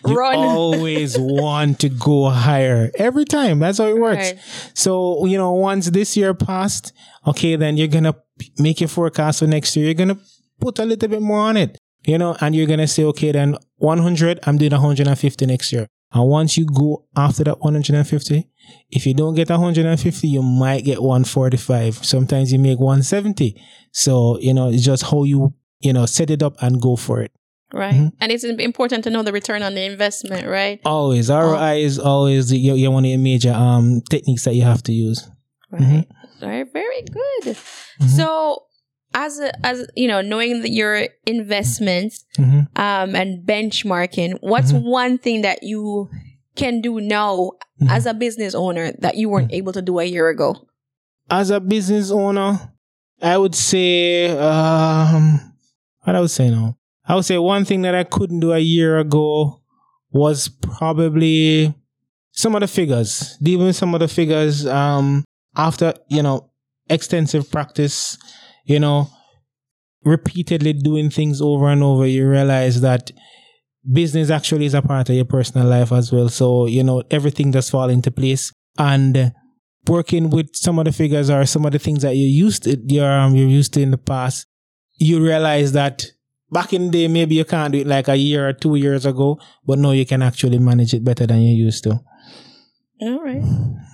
[0.06, 0.36] You Run.
[0.36, 3.58] always want to go higher every time.
[3.58, 4.32] That's how it works.
[4.32, 4.40] Right.
[4.74, 6.92] So you know, once this year passed,
[7.26, 8.14] okay, then you're gonna
[8.58, 9.86] make your forecast for next year.
[9.86, 10.18] You're gonna
[10.60, 11.76] put a little bit more on it,
[12.06, 15.88] you know, and you're gonna say, okay, then 100, I'm doing 150 next year.
[16.12, 18.48] And once you go after that 150,
[18.90, 22.04] if you don't get 150, you might get 145.
[22.04, 23.60] Sometimes you make 170.
[23.92, 27.20] So, you know, it's just how you, you know, set it up and go for
[27.22, 27.30] it.
[27.72, 27.94] Right.
[27.94, 28.12] Mhm.
[28.20, 30.80] And it's important to know the return on the investment, right?
[30.84, 31.30] Always.
[31.30, 34.82] ROI is always the, your, your one of your major um techniques that you have
[34.84, 35.28] to use.
[35.70, 35.82] Right.
[35.82, 36.46] Mm-hmm.
[36.46, 36.72] Right.
[36.72, 37.56] Very good.
[38.16, 38.64] So
[39.14, 44.82] as a, as you know, knowing that your investments hmm um and benchmarking, what's Mhm.
[44.84, 46.08] one thing that you
[46.56, 47.90] can do now Mhm.
[47.90, 50.56] as a business owner that you weren't able to do a year ago?
[51.30, 52.72] As a business owner,
[53.22, 55.52] I would say, um,
[56.02, 56.76] what I would say now?
[57.06, 59.60] I would say one thing that I couldn't do a year ago
[60.12, 61.74] was probably
[62.32, 63.36] some of the figures.
[63.42, 65.24] Dealing with some of the figures, um,
[65.56, 66.50] after, you know,
[66.88, 68.16] extensive practice,
[68.70, 69.10] you know,
[70.04, 73.10] repeatedly doing things over and over, you realize that
[73.92, 76.28] business actually is a part of your personal life as well.
[76.28, 78.52] So, you know, everything does fall into place.
[78.78, 79.32] And
[79.88, 82.78] working with some of the figures or some of the things that you used to,
[82.86, 84.46] you're, um, you're used to in the past,
[84.98, 86.06] you realize that
[86.52, 89.04] back in the day, maybe you can't do it like a year or two years
[89.04, 92.00] ago, but now you can actually manage it better than you used to.
[93.02, 93.42] All right.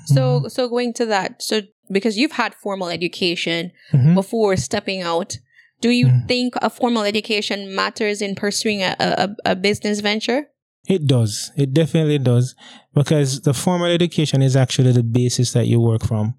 [0.06, 4.14] So so going to that, so because you've had formal education Mhm.
[4.14, 5.38] before stepping out,
[5.80, 6.28] do you Mhm.
[6.28, 10.48] think a formal education matters in pursuing a, a, a business venture?
[10.88, 11.50] It does.
[11.56, 12.54] It definitely does.
[12.94, 16.34] Because the formal education is actually the basis that you work from.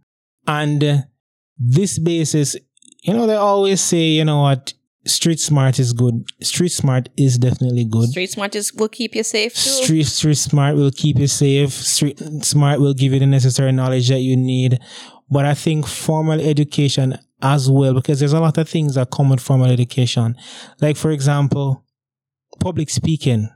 [0.47, 0.97] And uh,
[1.59, 2.55] this basis,
[3.03, 4.73] you know, they always say, you know what,
[5.05, 6.23] street smart is good.
[6.41, 8.09] Street smart is definitely good.
[8.09, 9.69] Street smart is will keep you safe too.
[9.83, 11.71] Street, street smart will keep you safe.
[11.71, 14.79] Street smart will give you the necessary knowledge that you need.
[15.29, 19.29] But I think formal education as well, because there's a lot of things that come
[19.29, 20.35] with formal education.
[20.81, 21.83] Like, for example,
[22.59, 23.49] public speaking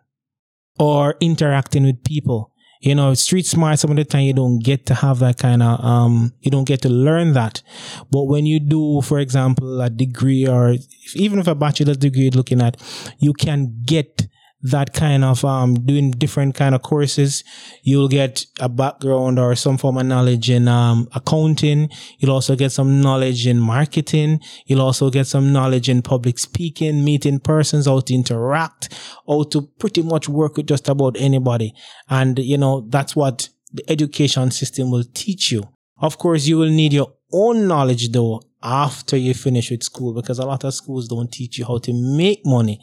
[0.79, 2.51] or interacting with people.
[2.81, 5.61] You know, street smart, some of the time you don't get to have that kind
[5.61, 7.61] of, um, you don't get to learn that.
[8.09, 10.75] But when you do, for example, a degree or
[11.13, 12.81] even if a bachelor's degree you're looking at,
[13.19, 14.27] you can get
[14.63, 17.43] that kind of um doing different kind of courses
[17.83, 21.89] you'll get a background or some form of knowledge in um accounting.
[22.19, 24.39] You'll also get some knowledge in marketing.
[24.65, 28.89] You'll also get some knowledge in public speaking meeting persons how to interact
[29.27, 31.73] how to pretty much work with just about anybody.
[32.09, 35.63] And you know that's what the education system will teach you.
[35.97, 40.37] Of course you will need your own knowledge though after you finish with school because
[40.37, 42.79] a lot of schools don't teach you how to make money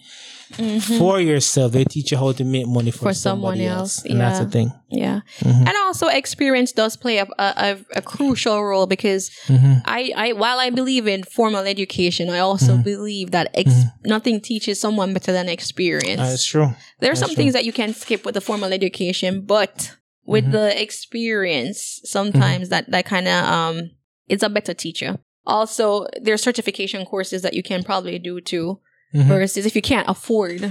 [0.98, 1.72] for yourself.
[1.72, 3.08] They teach you how to make money for, Mm-hmm.
[3.08, 4.72] For someone somebody else, And that's the thing.
[4.90, 5.20] Yeah.
[5.40, 5.66] Mhm.
[5.68, 9.82] And also experience does play a, a, a, crucial role because Mhm.
[9.84, 12.82] I, I, while I believe in formal education, I also Mm-hmm.
[12.82, 16.20] believe that ex- nothing teaches someone better than experience.
[16.20, 16.74] That's true.
[17.00, 17.36] There are That's some true.
[17.36, 19.92] things that you can skip with the formal education, but
[20.26, 20.52] with Mm-hmm.
[20.52, 23.90] the experience, sometimes that, that kind of, um,
[24.28, 25.18] it's a better teacher.
[25.46, 28.78] Also, there are certification courses that you can probably do too,
[29.14, 29.26] Mhm.
[29.28, 30.62] versus if you can't afford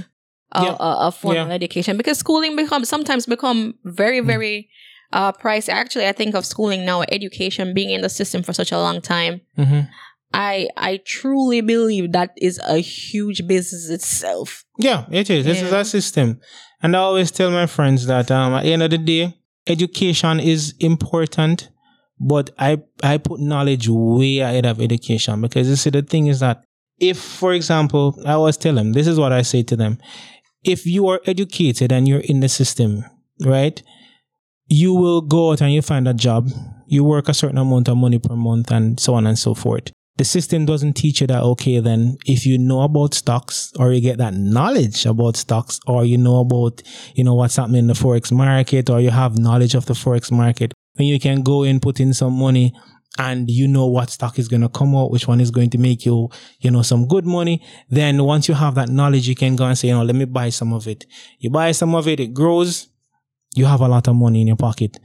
[0.52, 0.76] a, Yeah.
[0.80, 1.54] a, a formal Yeah.
[1.54, 4.26] education, because schooling becomes sometimes become very, Mm.
[4.26, 4.68] very,
[5.12, 5.70] uh, pricey.
[5.70, 9.00] Actually, I think of schooling now, education being in the system for such a long
[9.00, 9.40] time.
[9.58, 9.88] Mhm.
[10.34, 14.64] I, I truly believe that is a huge business itself.
[14.78, 15.44] Yeah, it is.
[15.46, 16.40] This is a system.
[16.82, 19.34] And I always tell my friends that um, at the end of the day,
[19.66, 21.70] education is important,
[22.20, 26.40] but I, I put knowledge way ahead of education because you see, the thing is
[26.40, 26.62] that
[26.98, 29.98] if, for example, I always tell them, this is what I say to them.
[30.64, 33.04] If you are educated and you're in the system,
[33.44, 33.82] right?
[34.66, 36.48] You will go out and you find a job.
[36.86, 39.92] You work a certain amount of money per month and so on and so forth
[40.18, 44.00] the system doesn't teach you that okay then if you know about stocks or you
[44.00, 46.82] get that knowledge about stocks or you know about
[47.14, 50.30] you know what's happening in the forex market or you have knowledge of the forex
[50.30, 52.74] market then you can go and put in some money
[53.16, 55.78] and you know what stock is going to come out which one is going to
[55.78, 56.28] make you
[56.60, 59.78] you know some good money then once you have that knowledge you can go and
[59.78, 61.06] say you know let me buy some of it.
[61.38, 62.88] You buy some of it it grows
[63.54, 64.98] you have a lot of money in your pocket.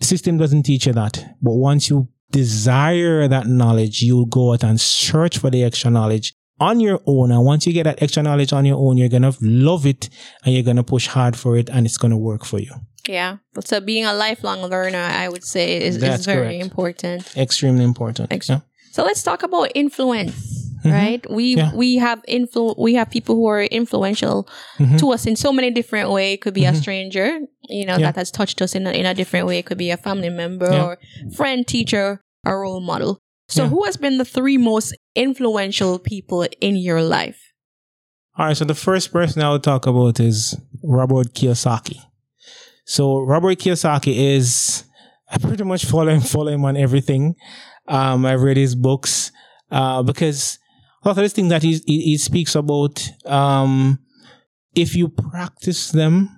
[0.00, 4.80] System doesn't teach you that but once you desire that knowledge, you'll go out and
[4.80, 7.30] search for the extra knowledge on your own.
[7.32, 10.08] And once you get that extra knowledge on your own, you're going to love it
[10.44, 12.72] and you're going to push hard for it and it's going to work for you.
[13.08, 13.38] Yeah.
[13.64, 16.62] So being a lifelong learner, I would say, is, is very correct.
[16.62, 17.36] important.
[17.36, 18.32] Extremely important.
[18.32, 18.60] Ex- Yeah.
[18.92, 20.34] So let's talk about influence.
[20.84, 20.92] Mhm.
[20.92, 21.72] Right, we Yeah.
[21.74, 24.98] we have influ we have people who are influential Mhm.
[24.98, 26.34] to us in so many different ways.
[26.34, 26.80] It could be a Mhm.
[26.80, 27.26] stranger,
[27.68, 28.06] you know, Yeah.
[28.06, 29.58] that has touched us in a, in a different way.
[29.58, 30.98] It could be a family member or
[31.36, 33.18] friend, teacher, or role model.
[33.50, 33.68] So, Yeah.
[33.70, 37.38] who has been the three most influential people in your life?
[38.38, 41.96] All right, so the first person I would talk about is Robert Kiyosaki.
[42.84, 44.84] So Robert Kiyosaki is
[45.32, 47.34] I pretty much follow him, follow him on everything.
[47.88, 49.30] Um, I've read his books
[49.70, 50.58] uh, because
[51.04, 53.98] a lot of these things that he, he, he speaks about, um,
[54.74, 56.28] if you practice them,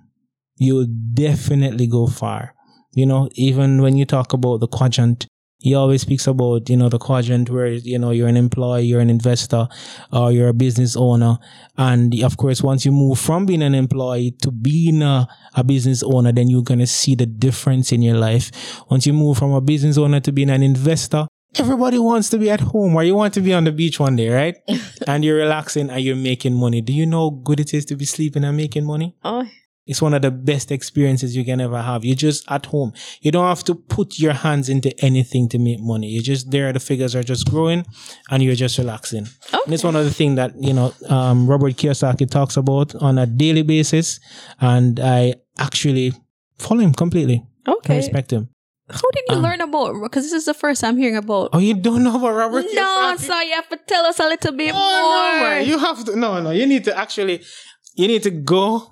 [0.57, 2.55] you'll definitely go far.
[2.95, 5.27] You know, even when you talk about the quadrant,
[5.63, 9.01] he always speaks about, you know, the quadrant where, you know, you're an employee, you're
[9.01, 9.69] an investor,
[10.13, 11.39] or you're a business owner.
[11.79, 16.03] And of course, once you move from being an employee to being a, a business
[16.03, 18.51] owner, then you're going to see the difference in your life.
[18.91, 22.51] Once you move from a business owner to being an investor, everybody wants to be
[22.51, 24.57] at home or you want to be on the beach one day, right?
[25.07, 26.81] and you're relaxing and you're making money.
[26.81, 29.15] Do you know how good it is to be sleeping and making money?
[29.23, 29.47] Oh,
[29.85, 32.05] It's one of the best experiences you can ever have.
[32.05, 32.93] You're just at home.
[33.21, 36.09] You don't have to put your hands into anything to make money.
[36.09, 36.73] You're just there.
[36.73, 37.85] The figures are just growing
[38.31, 39.27] and you're just relaxing.
[39.65, 43.19] And it's one of the things that, you know, um, Robert Kiyosaki talks about on
[43.19, 44.21] a daily basis.
[44.61, 46.13] And I actually
[46.59, 47.45] follow him completely.
[47.67, 47.97] I okay.
[47.97, 48.51] respect him.
[48.89, 49.95] How did you Um, learn about?
[50.03, 51.51] Because this is the first I'm hearing about.
[51.53, 54.53] Oh, you don't know about Robert no, so you have to tell us a little
[54.53, 55.67] bit Oh, more, man.
[55.67, 56.51] You have to, no, no.
[56.51, 57.43] You need to actually,
[57.97, 58.92] you need to go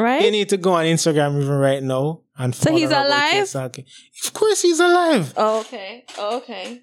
[0.00, 0.22] right?
[0.24, 3.44] You need to go on Instagram even right now and So he's alive?
[3.44, 3.84] Kiyosaki.
[4.26, 5.32] Of course, he's alive.
[5.36, 6.80] Oh, okay, okay.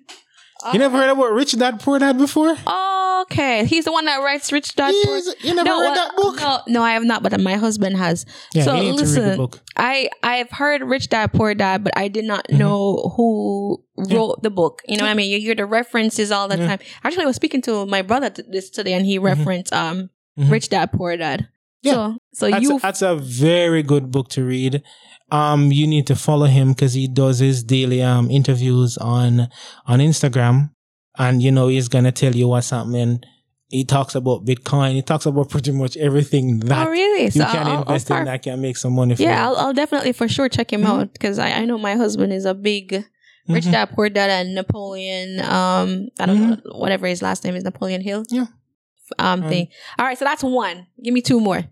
[0.74, 2.56] You never heard about Rich Dad Poor Dad before?
[3.22, 5.18] Okay, he's the one that writes Rich Dad Poor.
[5.18, 6.40] Yes, you never read well, that book?
[6.40, 8.26] No, no, I have not, but my husband has.
[8.54, 9.60] Yeah, so you need to read listen, the book.
[9.76, 12.58] I I've heard Rich Dad Poor Dad, but I did not Mm-hmm.
[12.58, 14.82] know who wrote the book.
[14.88, 15.30] You know what I mean?
[15.32, 16.68] You hear the references all the Yeah.
[16.68, 16.80] time.
[17.04, 20.50] Actually, I was speaking to my brother this today, and he referenced um Mhm.
[20.52, 21.48] Rich Dad Poor Dad.
[21.84, 21.94] Yeah.
[21.94, 24.84] So so That's, you a, that's a very good book to read.
[25.32, 29.50] Um, you need to follow him because he does his daily um interviews on
[29.86, 30.72] on Instagram,
[31.18, 33.20] and you know he's gonna tell you what's happening.
[33.70, 34.94] He talks about Bitcoin.
[34.94, 37.26] He talks about pretty much everything that oh really?
[37.26, 39.22] you So can I'll- I'll in that can make some money for.
[39.24, 40.88] Yeah, I'll, I'll definitely for sure check him Mhm.
[41.02, 43.04] out because I, I know my husband is a big
[43.50, 43.72] Rich Mhm.
[43.72, 45.40] Dad Poor Dad and Napoleon.
[45.42, 48.24] Um, I don't know whatever his last name is, Napoleon Hill.
[48.24, 48.36] Mm-hmm.
[48.36, 48.46] Yeah.
[49.20, 49.68] Um, Um, thing.
[50.00, 50.88] All right, so that's one.
[51.04, 51.64] Give me two more.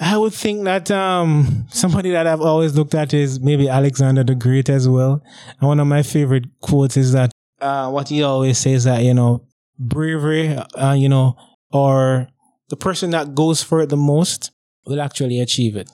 [0.00, 4.34] I would think that um somebody that I've always looked at is maybe Alexander the
[4.34, 5.22] Great as well.
[5.60, 9.12] And one of my favorite quotes is that uh what he always says that you
[9.14, 9.46] know
[9.78, 11.36] bravery uh you know
[11.70, 12.28] or
[12.70, 14.50] the person that goes for it the most
[14.86, 15.90] will actually achieve it.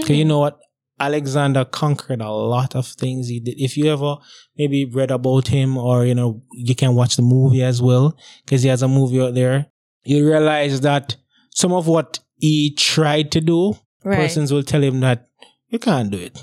[0.00, 0.58] Because you know what?
[1.00, 3.60] Alexander conquered a lot of things he did.
[3.60, 4.16] If you ever
[4.56, 8.62] maybe read about him or, you know, you can watch the movie as well, because
[8.62, 9.66] he has a movie out there,
[10.04, 11.16] you realize that
[11.50, 13.60] some of what he tried to do,
[14.04, 14.16] Right.
[14.18, 15.28] persons will tell him that
[15.68, 16.42] you can't do it,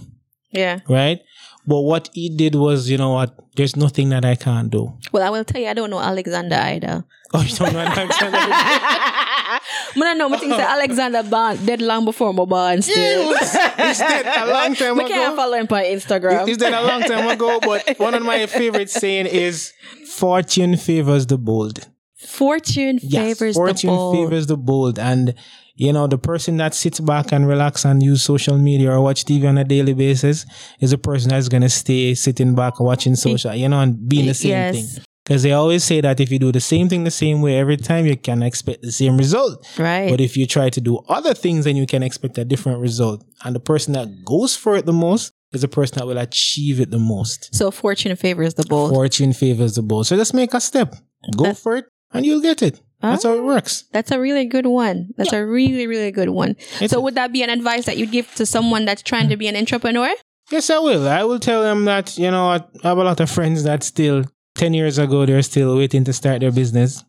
[0.51, 0.79] Yeah.
[0.87, 1.19] right?
[1.67, 3.35] But what he did was, you know what?
[3.55, 4.93] There's nothing that I can't do.
[5.11, 7.03] Well, I will tell you, I don't know Alexander either.
[7.31, 8.37] Oh, you don't know Alexander?
[8.41, 9.59] I
[9.95, 10.33] don't know.
[10.33, 12.95] I think that Alexander born dead long before my born still.
[13.21, 15.35] Yeah, was- he's dead a long time We can't ago.
[15.35, 16.47] follow him on Instagram.
[16.47, 19.73] He's dead a long time ago, but one of my favorite saying is
[20.07, 21.87] fortune favors the bold.
[22.17, 24.15] Fortune favors fortune the bold.
[24.15, 24.97] Fortune favors the bold.
[24.99, 25.35] And
[25.79, 29.23] you know, the person that sits back and relax and use social media or watch
[29.25, 30.45] TV on a daily basis
[30.81, 34.33] is a person that's gonna stay sitting back watching social, you know, and being the
[34.33, 34.75] same Yes.
[34.75, 35.03] thing.
[35.23, 37.77] Because they always say that if you do the same thing the same way every
[37.77, 39.63] time, you can expect the same result.
[39.77, 40.09] Right.
[40.09, 43.23] But if you try to do other things, then you can expect a different result.
[43.45, 46.79] And the person that goes for it the most is the person that will achieve
[46.81, 47.53] it the most.
[47.55, 48.89] so fortune favors the bold.
[48.91, 50.07] Fortune favors the bold.
[50.07, 50.95] So just make a step.
[51.37, 52.81] Go That's- for it and you'll get it.
[53.01, 53.85] That's how it works.
[53.93, 55.11] That's a really good one.
[55.15, 56.55] That's a really, really good one.
[56.81, 59.37] It's so would that be an advice that you'd give to someone that's trying to
[59.37, 60.09] be an entrepreneur?
[60.51, 61.07] Yes, I will.
[61.07, 64.25] I will tell them that, you know, I have a lot of friends that still,
[64.55, 67.03] 10 years ago, they're still waiting to start their business.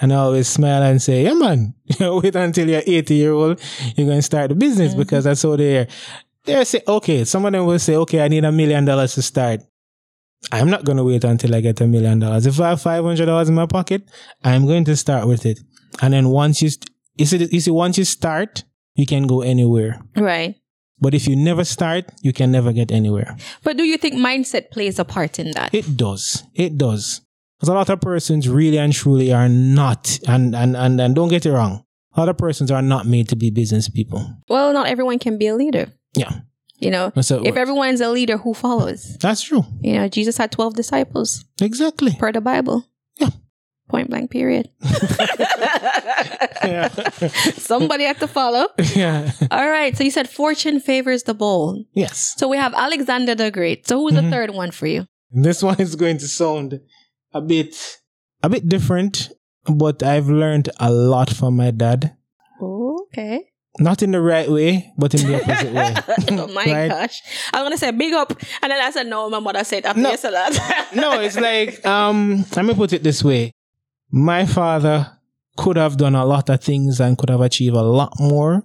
[0.00, 3.60] And I always smile and say, yeah, man, wait until you're 80 year old,
[3.96, 5.00] you're going to start the business mm-hmm.
[5.00, 5.86] because that's how they are.
[6.44, 9.22] They say, okay, some of them will say, okay, I need a million dollars to
[9.22, 9.60] start.
[10.52, 12.46] I'm not going to wait until I get a million dollars.
[12.46, 14.08] If I have $500 in my pocket,
[14.42, 15.60] I'm going to start with it.
[16.02, 18.64] And then once you, st- you see, you see, once you start,
[18.94, 20.00] you can go anywhere.
[20.16, 20.56] Right.
[21.00, 23.36] But if you never start, you can never get anywhere.
[23.62, 25.74] But do you think mindset plays a part in that?
[25.74, 26.44] It does.
[26.54, 27.20] It does.
[27.58, 31.28] Because a lot of persons really and truly are not, and, and, and, and don't
[31.28, 31.84] get it wrong,
[32.16, 34.24] a lot of persons are not made to be business people.
[34.48, 35.88] Well, not everyone can be a leader.
[36.16, 36.40] Yeah.
[36.84, 39.16] You know, it if everyone's a leader, who follows?
[39.20, 39.64] That's true.
[39.80, 42.12] You know, Jesus had 12 disciples Exactly.
[42.18, 42.84] per the Bible.
[43.18, 43.30] Yeah.
[43.88, 44.70] Point blank, period.
[46.64, 46.88] Yeah.
[47.56, 48.66] Somebody had to follow.
[48.94, 49.30] yeah.
[49.50, 49.96] All right.
[49.96, 51.84] So you said fortune favors the bold.
[51.92, 52.34] Yes.
[52.36, 53.86] So we have Alexander the Great.
[53.88, 54.24] So who's Mm-hmm.
[54.26, 55.06] the third one for you?
[55.30, 56.80] This one is going to sound
[57.32, 57.74] a bit
[58.42, 59.30] a bit different,
[59.64, 62.16] but I've learned a lot from my dad.
[62.62, 63.50] Okay.
[63.80, 65.94] Not in the right way, but in the opposite way.
[66.38, 66.88] oh my Right?
[66.88, 67.20] gosh.
[67.52, 68.30] I was gonna say big up.
[68.62, 70.10] And then I said no, my mother said after No.
[70.12, 70.90] you said that.
[70.94, 73.50] no, it's like um let me put it this way.
[74.10, 75.10] My father
[75.56, 78.62] could have done a lot of things and could have achieved a lot more.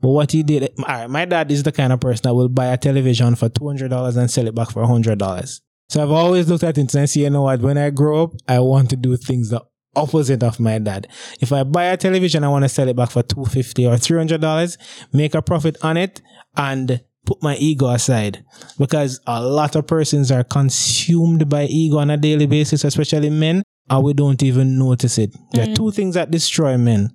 [0.00, 2.48] But what he did, all right, my dad is the kind of person that will
[2.48, 5.60] buy a television for two hundred dollars and sell it back for hundred dollars.
[5.88, 7.60] So I've always looked at it and say, you know what?
[7.60, 9.62] When I grow up, I want to do things the
[9.96, 11.08] opposite of my dad.
[11.40, 13.96] If I buy a television, I want to sell it back for two fifty or
[13.96, 14.78] three hundred dollars,
[15.12, 16.20] make a profit on it,
[16.56, 18.42] and put my ego aside
[18.78, 23.62] because a lot of persons are consumed by ego on a daily basis, especially men,
[23.90, 25.34] and we don't even notice it.
[25.52, 27.10] There are two things that destroy men.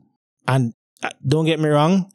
[0.47, 2.11] And uh, don't get me wrong,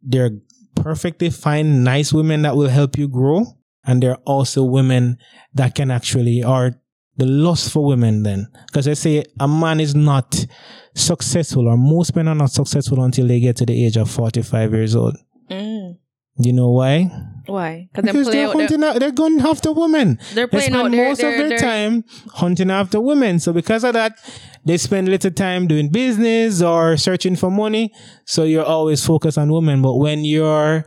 [0.00, 0.30] there are
[0.76, 3.44] perfectly fine, nice women that will help you grow.
[3.84, 5.18] And there are also women
[5.54, 6.80] that can actually, or
[7.22, 8.48] the lust for women then.
[8.66, 10.44] Because I say a man is not
[10.94, 14.72] successful, or most men are not successful until they get to the age of 45
[14.72, 15.16] years old.
[15.48, 15.98] Mm.
[16.38, 17.10] You know why?
[17.46, 17.88] Why?
[17.94, 18.56] Because they play they're out.
[18.56, 20.18] Hunting out, they're going after women.
[20.34, 20.78] they're They playing out.
[20.80, 22.04] spend They're, most they're, of their time
[22.34, 23.38] hunting after women.
[23.38, 24.18] So because of that,
[24.64, 27.92] they spend little time doing business or searching for money.
[28.24, 29.82] So you're always focused on women.
[29.82, 30.84] But when your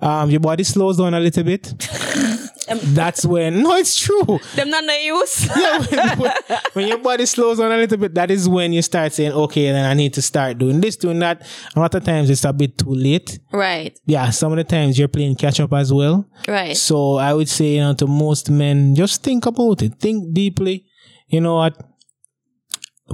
[0.00, 1.72] um your body slows down a little bit,
[2.68, 4.38] that's when no, it's true.
[4.54, 5.48] Them not no use.
[5.58, 6.32] Yeah, when,
[6.74, 9.72] when your body slows down a little bit, that is when you start saying, okay,
[9.72, 11.42] then I need to start doing this, doing that.
[11.74, 13.38] A lot of times it's a bit too late.
[13.52, 13.98] right.
[14.06, 16.28] Yeah, some of the times you're playing catch up as well.
[16.46, 16.76] Right.
[16.76, 19.98] So I would say, you know, to most men, just think about it.
[19.98, 20.86] Think deeply.
[21.28, 21.76] You know what?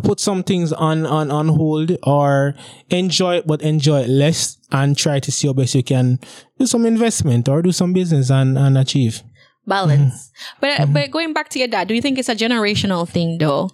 [0.02, 2.54] Put some things on, on, on hold or
[2.90, 6.18] enjoy it, but enjoy it less and try to see how best you can
[6.58, 9.22] do some investment or do some business and, and achieve.
[9.66, 10.30] Balance.
[10.60, 10.60] Mm-hmm.
[10.60, 13.70] But but going back to your dad, do you think it's a generational thing though?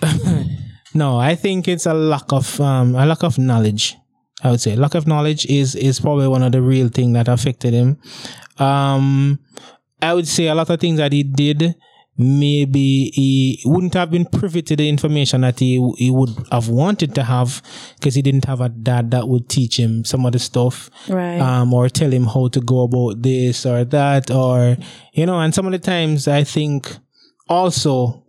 [0.94, 3.96] No, I think it's a lack of, um, a lack of knowledge.
[4.44, 7.28] I would say lack of knowledge is, is probably one of the real thing that
[7.28, 7.98] affected him.
[8.58, 9.38] Um,
[10.00, 11.76] I would say a lot of things that he did,
[12.18, 17.14] maybe he wouldn't have been privy to the information that he he would have wanted
[17.14, 17.62] to have
[17.98, 21.40] because he didn't have a dad that would teach him some of the stuff, Right.
[21.40, 24.76] um, or tell him how to go about this or that, or
[25.12, 25.40] you know.
[25.40, 26.96] And some of the times, I think
[27.48, 28.24] also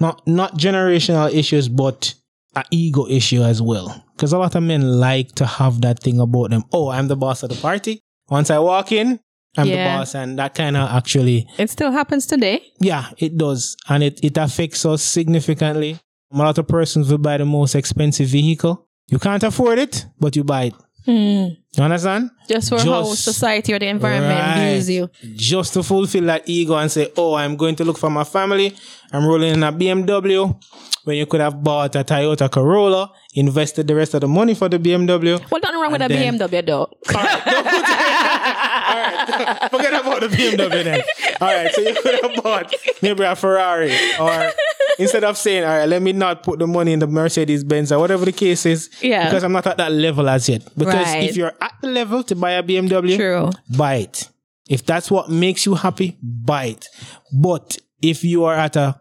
[0.00, 2.14] not not generational issues, but
[2.56, 4.02] a ego issue as well.
[4.16, 6.62] Because a lot of men like to have that thing about them.
[6.72, 8.00] Oh, I'm the boss of the party.
[8.28, 9.18] Once I walk in,
[9.56, 9.94] I'm Yeah.
[9.94, 12.60] the boss, and that kind of actually, it still happens today.
[12.80, 15.98] yeah, it does, and it it affects us significantly.
[16.32, 18.86] A lot of persons will buy the most expensive vehicle.
[19.08, 20.74] You can't afford it, but you buy it.
[21.04, 21.48] Hmm.
[21.76, 22.30] You understand?
[22.48, 24.70] Just for how Just- society or the environment Right.
[24.72, 25.10] views you.
[25.36, 28.72] Just to fulfill that ego and say, oh, I'm going to look for my family.
[29.12, 30.54] I'm rolling in a BMW.
[31.04, 34.70] When you could have bought a Toyota Corolla, invested the rest of the money for
[34.70, 35.38] the BMW.
[35.50, 36.78] Well, nothing wrong with a BMW though.
[36.84, 37.83] All right, don't put All right,
[39.70, 41.02] forget about the BMW then.
[41.40, 42.72] All right, so you could have bought
[43.02, 44.52] maybe a Ferrari, or
[44.98, 47.90] instead of saying, "All right, let me not put the money in the Mercedes Benz
[47.92, 49.24] or whatever the case is," Yeah.
[49.24, 50.62] because I'm not at that level as yet.
[50.76, 51.28] Because Right.
[51.28, 53.50] if you're at the level to buy a BMW, True.
[53.76, 54.28] buy it.
[54.68, 56.88] If that's what makes you happy, buy it.
[57.32, 59.00] But if you are at a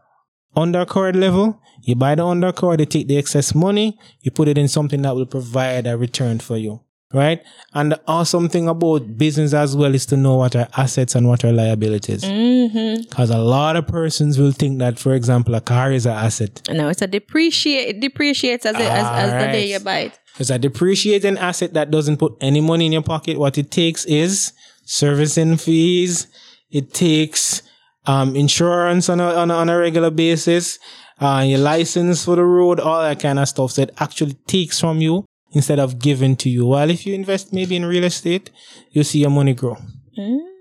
[0.57, 4.67] undercard level, you buy the undercard, you take the excess money, you put it in
[4.67, 6.81] something that will provide a return for you.
[7.13, 7.43] Right?
[7.75, 11.27] And the awesome thing about business as well is to know what are assets and
[11.27, 12.23] what are liabilities.
[12.23, 13.03] Mm-hmm.
[13.03, 16.67] Because a lot of persons will think that, for example, a car is an asset.
[16.71, 17.89] No, it's a depreciate.
[17.89, 20.19] It depreciates as it, as, as the day you buy it.
[20.39, 23.37] It's a depreciating asset that doesn't put any money in your pocket.
[23.37, 24.51] What it takes is
[24.85, 26.25] servicing fees.
[26.71, 27.61] It takes
[28.07, 30.79] um, insurance on a, on a, on a regular basis,
[31.19, 33.73] uh, your license for the road, all that kind of stuff.
[33.73, 36.65] So it actually takes from you instead of giving to you.
[36.65, 38.49] While if you invest maybe in real estate,
[38.91, 39.77] you see your money grow.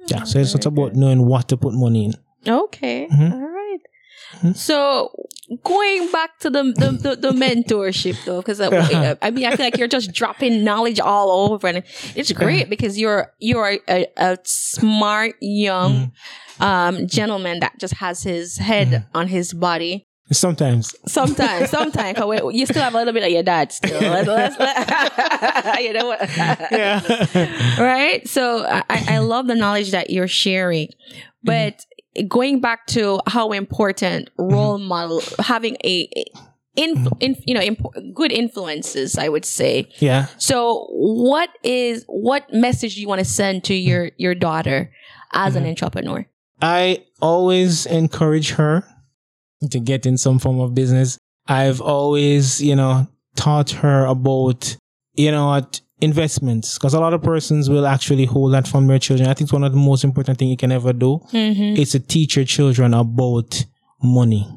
[0.06, 0.24] yeah.
[0.24, 2.14] So it's not about knowing what to put money in.
[2.46, 3.08] Okay.
[3.12, 3.32] Mm-hmm.
[3.32, 4.56] All right.
[4.56, 5.10] So
[5.62, 9.66] going back to the the, the, the mentorship though, because I, I mean I feel
[9.66, 11.82] like you're just dropping knowledge all over, and
[12.16, 16.12] it's great because you're you're a, a smart young
[16.58, 16.62] Mm-hmm.
[16.62, 20.06] um, gentleman that just has his head on his body.
[20.30, 20.94] Sometimes.
[21.06, 24.00] Sometimes, sometimes, 'cause you still have a little bit of your dad still.
[24.00, 26.20] Let's- let's- you know what?
[26.36, 27.76] Yeah.
[27.82, 28.26] right?
[28.28, 30.88] So I, I love the knowledge that you're sharing.
[30.88, 31.18] Mm-hmm.
[31.44, 31.84] But
[32.28, 34.54] going back to how important mm-hmm.
[34.54, 36.08] role model having a,
[36.76, 39.90] in, in, you know, imp- good influences, I would say.
[39.98, 40.26] yeah.
[40.38, 44.14] So what is, what message do you want to send to your, mm-hmm.
[44.16, 44.92] your daughter
[45.34, 46.26] as an entrepreneur?
[46.62, 48.84] I always encourage her
[49.70, 51.18] to get in some form of business.
[51.46, 54.76] I've always, you know, taught her about,
[55.14, 58.98] you know, what investments because a lot of persons will actually hold that from their
[58.98, 59.28] children.
[59.28, 61.20] I think it's one of the most important thing you can ever do.
[61.32, 61.80] Mm-hmm.
[61.80, 63.64] It's to teach your children about
[64.02, 64.48] money,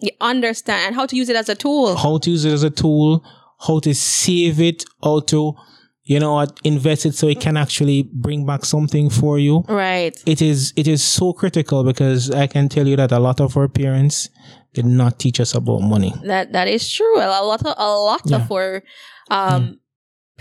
[0.00, 1.96] You understand and how to use it as a tool.
[1.96, 3.24] how to use it as a tool,
[3.66, 5.54] how to save it, how to,
[6.10, 9.62] you know, what, invest it so it can actually bring back something for you.
[9.68, 10.14] Right.
[10.26, 13.56] it is it is so critical because I can tell you that a lot of
[13.56, 14.28] our parents
[14.74, 16.12] did not teach us about money.
[16.26, 17.16] That that is true.
[17.18, 18.36] A lot of a lot Yeah.
[18.42, 18.82] of our
[19.30, 19.78] um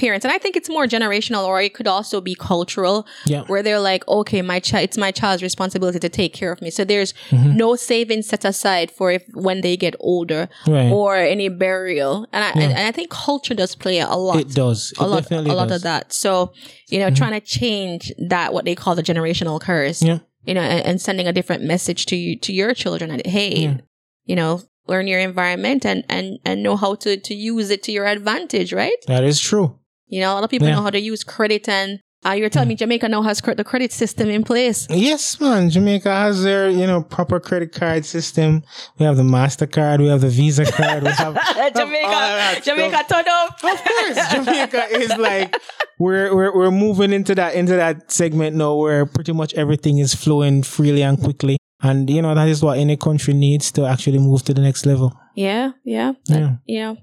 [0.06, 2.98] parents, and I think it's more generational, or it could also be cultural,
[3.34, 3.44] Yeah.
[3.52, 6.70] where they're like, okay, my child, it's my child's responsibility to take care of me.
[6.78, 7.58] So there's Mm-hmm.
[7.64, 10.44] no savings set aside for if when they get older
[10.76, 10.92] Right.
[10.92, 14.40] or any burial, and I and, and I think culture does play a lot.
[14.40, 14.80] it does.
[14.92, 15.84] It a lot, definitely a lot does.
[15.84, 16.00] Mm-hmm.
[16.00, 16.14] of that.
[16.14, 16.54] So,
[16.94, 20.20] you know, trying to change that, what they call the generational curse, Yeah.
[20.48, 23.12] you know, and, and sending a different message to you, to your children.
[23.12, 23.78] and Hey, Yeah.
[24.26, 24.54] you know,
[24.88, 28.74] learn your environment and, and, and know how to, to use it to your advantage,
[28.74, 28.98] right?
[29.08, 29.68] That is true.
[30.10, 30.76] You know, a lot of people Yeah.
[30.76, 33.64] know how to use credit and, uh, you're telling me Jamaica now has cre- the
[33.64, 34.86] credit system in place.
[34.90, 35.70] Yes, man.
[35.70, 38.62] Jamaica has their, you know, proper credit card system.
[38.98, 41.34] We have the MasterCard, we have the Visa card, we have
[41.76, 43.08] Jamaica, Jamaica, stuff.
[43.08, 43.64] turn up.
[43.64, 45.56] Of course, Jamaica is like
[45.98, 50.14] we're we're we're moving into that into that segment now where pretty much everything is
[50.14, 51.56] flowing freely and quickly.
[51.82, 54.86] And you know, that is what any country needs to actually move to the next
[54.86, 55.14] level.
[55.36, 56.56] Yeah, yeah, Yeah.
[56.68, 56.96] yeah.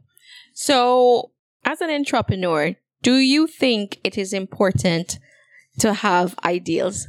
[0.55, 1.31] So,
[1.65, 2.75] as an entrepreneur,
[3.07, 5.21] do you think it is important
[5.79, 7.07] to have ideals?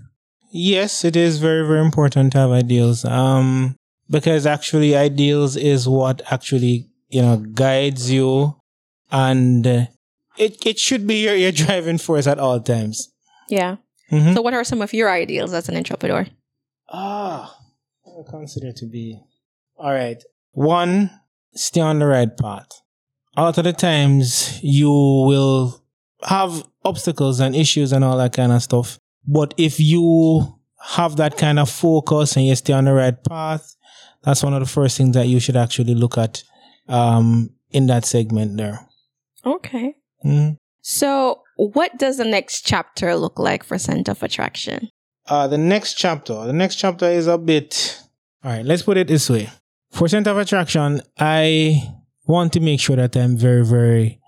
[0.52, 3.04] Yes, it is very, very important to have ideals.
[3.04, 3.76] Um,
[4.08, 8.56] because actually ideals is what actually, you know, guides you
[9.12, 9.86] and uh,
[10.38, 13.10] it, it should be your, your driving force at all times.
[13.50, 13.78] Yeah.
[14.12, 14.36] Mhm.
[14.36, 16.28] So, what are some of your ideals as an entrepreneur?
[16.90, 17.58] Ah,
[18.06, 19.20] I consider to be.
[19.78, 20.22] All right.
[20.52, 21.10] One,
[21.56, 22.70] stay on the right path.
[23.36, 25.84] A lot of the times you will
[26.24, 29.00] have obstacles and issues and all that kind of stuff.
[29.28, 33.76] But if you have that kind of focus and you stay on the right path,
[34.24, 36.44] that's one of the first things that you should actually look at
[36.88, 38.88] um, in that segment there.
[39.46, 39.96] Okay.
[40.26, 40.58] Mhm.
[40.82, 44.90] So, what does the next chapter look like for Scent of Attraction?
[45.28, 48.02] Uh, the next chapter, the next chapter is a bit.
[48.44, 49.50] All right, let's put it this way.
[49.92, 51.84] For Scent of Attraction, I
[52.26, 54.20] want to make sure that I'm very, very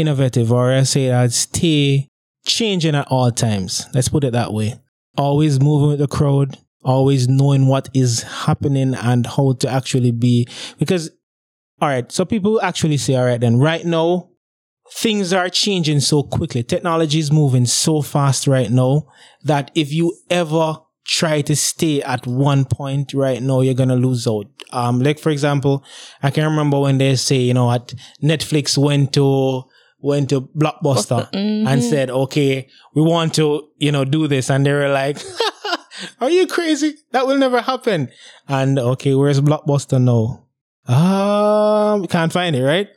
[0.00, 2.08] innovative, or I say I'd stay
[2.46, 3.86] changing at all times.
[3.94, 4.80] Let's put it that way.
[5.16, 10.48] Always moving with the crowd, always knowing what is happening and how to actually be.
[10.78, 11.10] Because,
[11.80, 14.30] all right, so people actually say, all right, then right now,
[14.92, 16.62] things are changing so quickly.
[16.62, 19.06] Technology is moving so fast right now
[19.44, 24.26] that if you ever try to stay at one point right now, you're gonna lose
[24.26, 24.46] out.
[24.72, 25.84] Um, like for example,
[26.22, 29.64] I can remember when they say, you know, what Netflix went to
[30.02, 31.28] went to Blockbuster
[31.66, 35.18] and said, okay, we want to, you know, do this, and they were like.
[36.20, 36.94] Are you crazy?
[37.12, 38.08] That will never happen.
[38.48, 40.46] And okay, where's Blockbuster now?
[40.90, 42.88] Um, can't find it, right?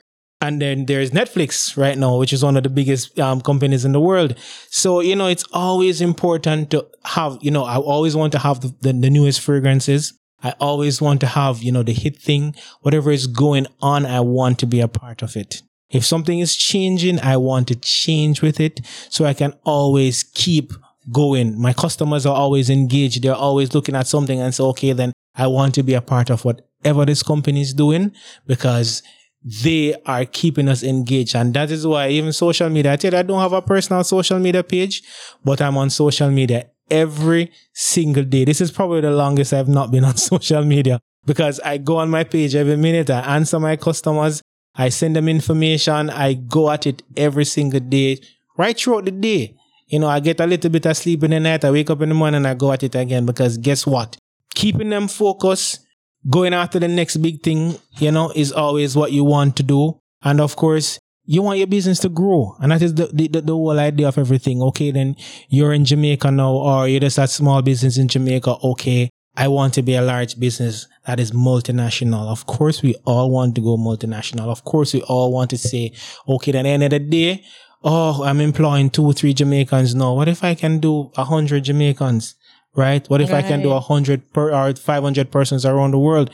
[0.41, 3.93] And then there's Netflix right now, which is one of the biggest um, companies in
[3.93, 4.37] the world.
[4.69, 8.59] So, you know, it's always important to have, you know, I always want to have
[8.59, 10.13] the, the, the newest fragrances.
[10.43, 12.55] I always want to have, you know, the hit thing.
[12.81, 15.61] Whatever is going on, I want to be a part of it.
[15.93, 20.73] If something is changing, I want to change with it so I can always keep
[21.11, 21.59] going.
[21.59, 23.23] My customers are always engaged.
[23.23, 26.29] They're always looking at something and say, okay, then I want to be a part
[26.29, 28.11] of whatever this company is doing
[28.47, 29.03] because
[29.43, 31.35] they are keeping us engaged.
[31.35, 34.03] And that is why even social media, I tell you, I don't have a personal
[34.03, 35.03] social media page,
[35.43, 38.45] but I'm on social media every single day.
[38.45, 42.09] This is probably the longest I've not been on social media because I go on
[42.09, 43.09] my page every minute.
[43.09, 44.41] I answer my customers.
[44.75, 46.09] I send them information.
[46.09, 48.19] I go at it every single day,
[48.57, 49.55] right throughout the day.
[49.87, 51.63] You know, I get a little bit of sleep in the night.
[51.63, 54.17] I wake up in the morning and I go at it again because guess what?
[54.55, 55.85] Keeping them focused,
[56.29, 59.99] going after the next big thing, you know, is always what you want to do.
[60.23, 62.55] And of course, you want your business to grow.
[62.59, 64.61] And that is the, the, the, whole idea of everything.
[64.61, 65.15] Okay, then
[65.49, 68.57] you're in Jamaica now, or you're just a small business in Jamaica.
[68.63, 72.27] Okay, I want to be a large business that is multinational.
[72.27, 74.47] Of course, we all want to go multinational.
[74.47, 75.93] Of course, we all want to say,
[76.27, 77.43] okay, at the end of the day,
[77.83, 79.95] oh, I'm employing two, three Jamaicans.
[79.95, 82.35] No, what if I can do a hundred Jamaicans?
[82.75, 83.07] Right?
[83.07, 86.31] What if I can do a hundred per or 500 persons around the world?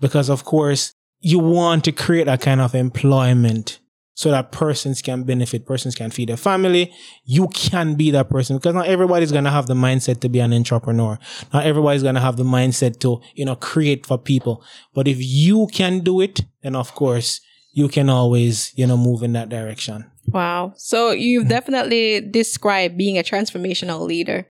[0.00, 3.80] Because of course, you want to create a kind of employment
[4.14, 6.92] so that persons can benefit, persons can feed their family.
[7.24, 10.40] You can be that person because not everybody's going to have the mindset to be
[10.40, 11.18] an entrepreneur.
[11.54, 14.62] Not everybody's going to have the mindset to, you know, create for people.
[14.94, 17.40] But if you can do it, then of course
[17.72, 20.10] you can always, you know, move in that direction.
[20.26, 20.74] Wow.
[20.76, 24.46] So you've definitely described being a transformational leader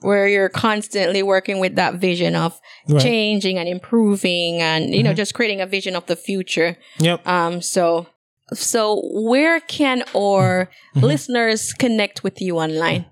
[0.00, 3.00] where you're constantly working with that vision of Right.
[3.00, 7.26] changing and improving and you know just creating a vision of the future Yep.
[7.26, 8.06] um so
[8.52, 13.06] so where can our listeners connect with you online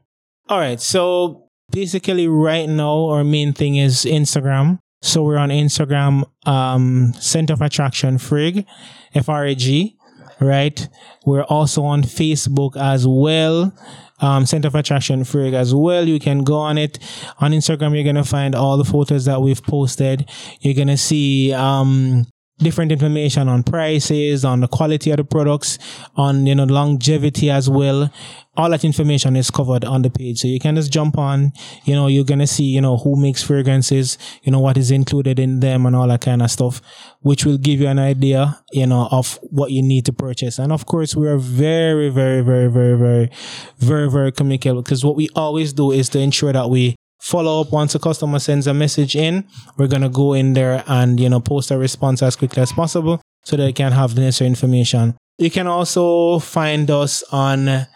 [0.49, 0.81] All right.
[0.81, 4.79] So basically right now our main thing is Instagram.
[5.01, 8.67] So we're on Instagram, um, Scent of Attraction Frag,
[9.15, 9.97] F-R-A-G,
[10.41, 10.89] right?
[11.27, 13.73] We're also on Facebook as well.
[14.21, 16.07] Um, Scent of Attraction Frag as well.
[16.07, 16.99] You can go on it.
[17.39, 20.29] On Instagram, you're going to find all the photos that we've posted.
[20.61, 22.27] You're going to see, um,
[22.63, 25.79] different information on prices, on the quality of the products,
[26.17, 28.11] on you know longevity as well.
[28.55, 31.53] All that information is covered on the page, so you can just jump on.
[31.85, 35.39] You know, you're gonna see you know who makes fragrances, you know what is included
[35.39, 36.81] in them, and all that kind of stuff,
[37.21, 40.59] which will give you an idea, you know, of what you need to purchase.
[40.59, 43.31] And of course, we are very, very, very, very, very,
[43.79, 47.73] very, very communicable because what we always do is to ensure that we follow up
[47.73, 49.45] once a customer sends a message in.
[49.79, 53.23] We're gonna go in there and you know post a response as quickly as possible
[53.45, 55.17] so that they can have the necessary information.
[55.39, 57.87] You can also find us on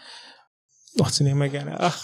[0.94, 1.74] what's the name again?
[1.78, 2.00] Ah,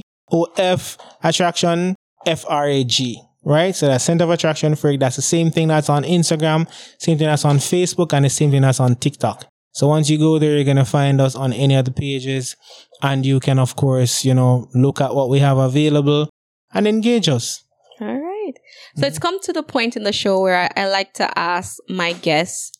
[1.24, 1.96] Attraction,
[2.26, 3.22] F-R-A-G.
[3.42, 3.74] Right?
[3.74, 5.00] So that's Scent of Attraction Frag.
[5.00, 6.68] That's the same thing that's on Instagram,
[7.00, 9.46] same thing that's on Facebook, and the same thing that's on TikTok.
[9.72, 12.54] So once you go there, you're going to find us on any of the pages.
[13.02, 16.28] And you can, of course, you know, look at what we have available
[16.74, 17.64] and engage us.
[18.00, 18.52] All right.
[18.96, 21.78] So it's come to the point in the show where I, I like to ask
[21.88, 22.72] my guests,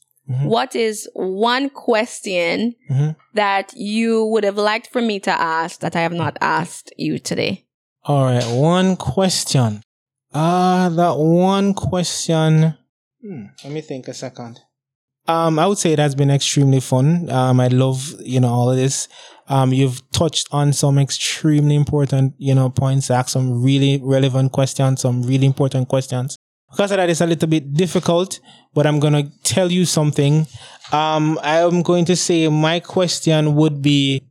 [0.43, 3.17] what is one question Mhm.
[3.35, 7.19] that you would have liked for me to ask that I have not asked you
[7.19, 7.65] today?
[8.11, 9.83] All right, one question.
[10.35, 12.75] Ah, that one question.
[13.23, 14.59] Hmm, let me think a second.
[15.29, 17.31] Um, I would say it has been extremely fun.
[17.31, 19.07] Um, I love you know all of this.
[19.47, 23.13] Um, you've touched on some extremely important you know points.
[23.13, 26.37] Asked some really relevant questions, some really important questions.
[26.69, 28.41] Because of that, it's a little bit difficult,
[28.75, 30.49] but I'm gonna tell you something.
[30.91, 34.25] Um, I'm going to say my question would be,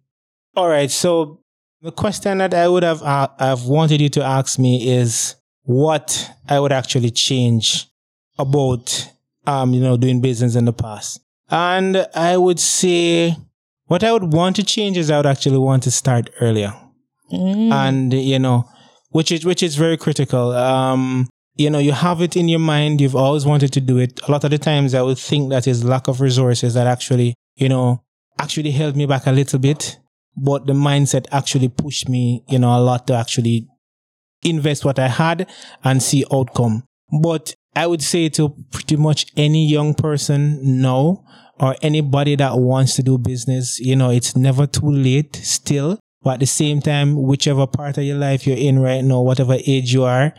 [0.54, 0.92] all right.
[0.92, 1.40] So
[1.82, 6.32] the question that I would have uh, I've wanted you to ask me is what
[6.48, 7.88] I would actually change
[8.38, 9.10] about
[9.46, 11.22] um you know doing business in the past.
[11.50, 13.36] And I would say
[13.86, 16.74] what I would want to change is I would actually want to start earlier.
[17.32, 18.68] And you know,
[19.10, 20.52] which is which is very critical.
[20.52, 24.20] Um you know, you have it in your mind, you've always wanted to do it.
[24.28, 27.36] A lot of the times I would think that is lack of resources that actually,
[27.56, 28.04] you know,
[28.40, 29.98] actually held me back a little bit
[30.44, 33.68] but the mindset actually pushed me, you know, a lot to actually
[34.44, 35.50] invest what I had
[35.84, 36.84] and see outcome.
[37.22, 41.24] But I would say to pretty much any young person now
[41.60, 46.00] or anybody that wants to do business, you know, it's never too late still.
[46.22, 49.58] But at the same time, whichever part of your life you're in right now, whatever
[49.66, 50.34] age you are,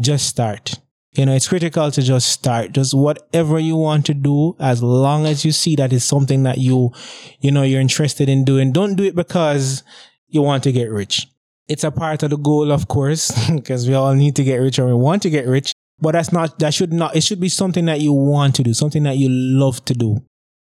[0.00, 0.78] just start.
[1.18, 2.70] You know, it's critical to just start.
[2.70, 6.58] Just whatever you want to do, as long as you see that it's something that
[6.58, 6.92] you,
[7.40, 8.70] you know, you're interested in doing.
[8.70, 9.82] Don't do it because
[10.28, 11.26] you want to get rich.
[11.66, 14.78] It's a part of the goal, of course, because we all need to get rich
[14.78, 15.72] or we want to get rich.
[16.00, 18.72] But that's not, that should not, it should be something that you want to do,
[18.72, 20.22] something that you love to do.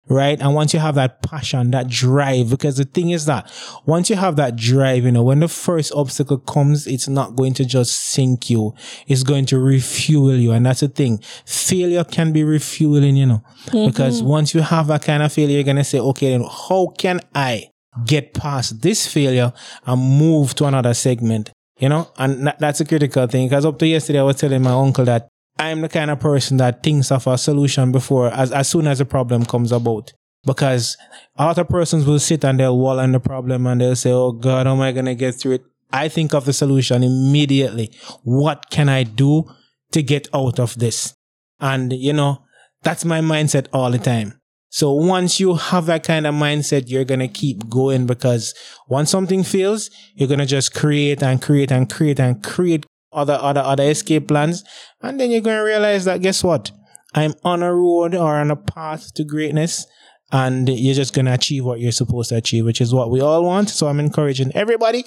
[0.09, 0.41] Right?
[0.41, 3.51] And once you have that passion, that drive, because the thing is that
[3.87, 7.55] once you have that drive, you know, when the first obstacle comes, it's not going
[7.55, 8.75] to just sink you.
[9.07, 10.53] It's going to refuel you.
[10.53, 11.19] And that's the thing.
[11.47, 13.87] Failure can be refueling, you know, mm-hmm.
[13.91, 16.93] because once you have that kind of failure, you're going to say, okay, then how
[16.99, 17.71] can I
[18.05, 19.53] get past this failure
[19.87, 21.51] and move to another segment?
[21.79, 24.71] You know, and that's a critical thing because up to yesterday, I was telling my
[24.71, 25.29] uncle that
[25.59, 29.01] I'm the kind of person that thinks of a solution before as, as soon as
[29.01, 30.13] a problem comes about.
[30.47, 30.97] Because
[31.37, 34.67] other persons will sit and they'll wall on the problem and they'll say, Oh God,
[34.67, 35.65] how am I going to get through it?
[35.91, 37.95] I think of the solution immediately.
[38.25, 39.45] What can I do
[39.93, 41.15] to get out of this?
[41.61, 42.43] And you know,
[42.83, 44.41] that's my mindset all the time.
[44.75, 48.55] So once you have that kind of mindset, you're going to keep going because
[48.89, 52.85] once something fails, you're going to just create and create and create and create
[53.15, 54.65] other, other, other escape plans.
[55.03, 56.71] And then you're going to realize that guess what?
[57.15, 59.87] I'm on a road or on a path to greatness
[60.33, 63.21] and you're just going to achieve what you're supposed to achieve, which is what we
[63.21, 63.71] all want.
[63.71, 65.05] So I'm encouraging everybody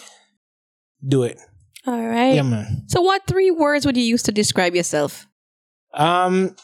[1.06, 1.38] do it.
[1.86, 2.36] All right.
[2.36, 2.84] Yeah, man.
[2.88, 5.28] So, what three words would you use to describe yourself?
[5.94, 6.56] Um,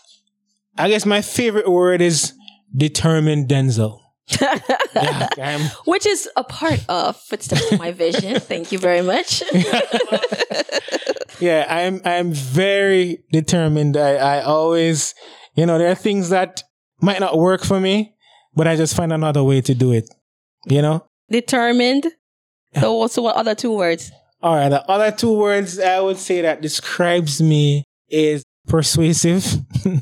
[0.78, 2.34] I guess my favorite word is
[2.76, 4.00] determined Denzel.
[4.28, 8.40] Yeah, Which is a part of Footsteps to My Vision.
[8.40, 9.44] Thank you very much.
[11.40, 13.98] yeah, I'm I'm very determined.
[13.98, 15.14] I, I always,
[15.56, 16.64] you know, there are things that
[17.02, 18.16] might not work for me,
[18.56, 20.10] but I just find another way to do it.
[20.68, 21.06] You know?
[21.30, 22.08] Determined.
[22.80, 24.12] So, what's what other two words?
[24.42, 29.46] All right, the other two words I would say that describes me is persuasive.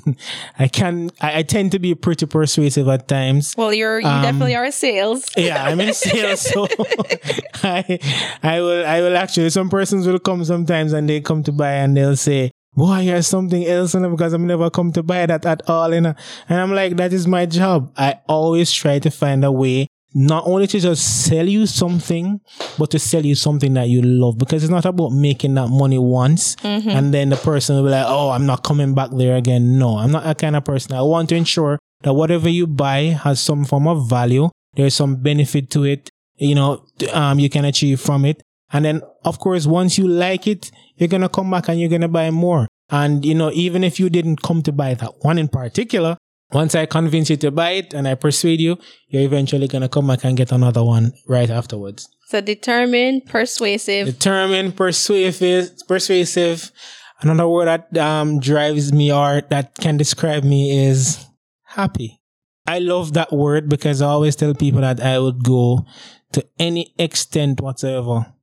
[0.60, 3.56] I can I, I tend to be pretty persuasive at times.
[3.58, 5.26] Well, you're you Um, definitely are sales.
[5.38, 6.68] Yeah, I'm in sales, so
[7.64, 8.00] I
[8.44, 11.74] I will I will actually some persons will come sometimes and they come to buy
[11.74, 15.26] and they'll say, Boy, here's something else you know, because I've never come to buy
[15.26, 16.16] that at all, you know.
[16.48, 17.92] And I'm like, that is my job.
[17.98, 22.42] I always try to find a way not only to just sell you something,
[22.78, 24.38] but to sell you something that you love.
[24.38, 26.56] Because it's not about making that money once
[26.96, 29.78] and then the person will be like, Oh, I'm not coming back there again.
[29.80, 30.94] No, I'm not that kind of person.
[30.94, 34.50] I want to ensure that whatever you buy has some form of value.
[34.74, 38.42] There's some benefit to it, you know, um, you can achieve from it.
[38.74, 41.90] And then, of course, once you like it, you're going to come back and you're
[41.90, 42.68] going to buy more.
[42.90, 46.16] And, you know, even if you didn't come to buy that one in particular,
[46.54, 48.78] once I convince you to buy it and I persuade you,
[49.08, 52.10] you're eventually going to come back and get another one right afterwards.
[52.28, 54.08] So, determined, persuasive.
[54.08, 56.72] Determined, persuasive, persuasive.
[57.22, 61.26] Another word that um, drives me or that can describe me is
[61.64, 62.20] happy.
[62.66, 65.86] I love that word because I always tell people that I would go
[66.34, 68.34] to any extent whatsoever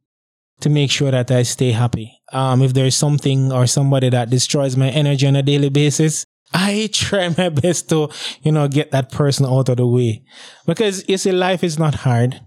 [0.61, 2.12] to make sure that I stay happy.
[2.32, 6.88] Um, if there's something or somebody that destroys my energy on a daily basis, I
[6.92, 8.09] try my best to,
[8.42, 10.24] you know, get that person out of the way.
[10.66, 12.40] Because you see, life is not hard.